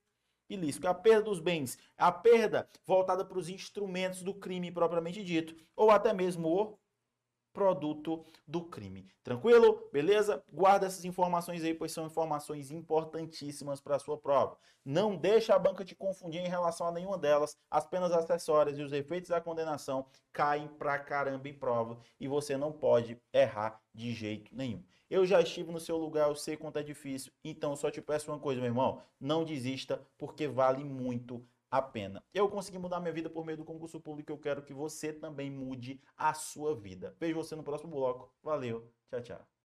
ilícito, 0.50 0.88
a 0.88 0.94
perda 0.94 1.22
dos 1.22 1.40
bens, 1.40 1.78
a 1.96 2.12
perda 2.12 2.68
voltada 2.84 3.24
para 3.24 3.38
os 3.38 3.48
instrumentos 3.48 4.22
do 4.22 4.34
crime 4.34 4.70
propriamente 4.70 5.22
dito, 5.24 5.54
ou 5.74 5.90
até 5.90 6.12
mesmo 6.12 6.48
o 6.48 6.78
produto 7.52 8.24
do 8.46 8.64
crime. 8.64 9.08
Tranquilo? 9.22 9.88
Beleza? 9.92 10.42
Guarda 10.52 10.86
essas 10.86 11.04
informações 11.04 11.64
aí, 11.64 11.74
pois 11.74 11.92
são 11.92 12.06
informações 12.06 12.70
importantíssimas 12.70 13.80
para 13.80 13.96
a 13.96 13.98
sua 13.98 14.16
prova. 14.16 14.56
Não 14.84 15.16
deixa 15.16 15.54
a 15.54 15.58
banca 15.58 15.84
te 15.84 15.94
confundir 15.94 16.40
em 16.40 16.48
relação 16.48 16.86
a 16.86 16.92
nenhuma 16.92 17.18
delas. 17.18 17.56
As 17.70 17.86
penas 17.86 18.12
acessórias 18.12 18.78
e 18.78 18.82
os 18.82 18.92
efeitos 18.92 19.30
da 19.30 19.40
condenação 19.40 20.06
caem 20.32 20.68
pra 20.68 20.98
caramba 20.98 21.48
em 21.48 21.54
prova 21.54 21.98
e 22.18 22.28
você 22.28 22.56
não 22.56 22.72
pode 22.72 23.20
errar 23.32 23.80
de 23.92 24.12
jeito 24.12 24.54
nenhum. 24.54 24.82
Eu 25.10 25.26
já 25.26 25.40
estive 25.40 25.72
no 25.72 25.80
seu 25.80 25.96
lugar, 25.96 26.28
eu 26.28 26.36
sei 26.36 26.56
quanto 26.56 26.78
é 26.78 26.82
difícil. 26.84 27.32
Então, 27.42 27.74
só 27.74 27.90
te 27.90 28.00
peço 28.00 28.30
uma 28.30 28.38
coisa, 28.38 28.60
meu 28.60 28.68
irmão. 28.70 29.02
Não 29.18 29.44
desista, 29.44 30.00
porque 30.16 30.46
vale 30.46 30.84
muito 30.84 31.44
a 31.68 31.82
pena. 31.82 32.22
Eu 32.32 32.48
consegui 32.48 32.78
mudar 32.78 33.00
minha 33.00 33.12
vida 33.12 33.28
por 33.28 33.44
meio 33.44 33.58
do 33.58 33.64
concurso 33.64 34.00
público. 34.00 34.30
Eu 34.30 34.38
quero 34.38 34.62
que 34.62 34.72
você 34.72 35.12
também 35.12 35.50
mude 35.50 36.00
a 36.16 36.32
sua 36.32 36.76
vida. 36.76 37.16
Vejo 37.18 37.34
você 37.34 37.56
no 37.56 37.64
próximo 37.64 37.90
bloco. 37.90 38.32
Valeu. 38.42 38.88
Tchau, 39.10 39.22
tchau. 39.22 39.50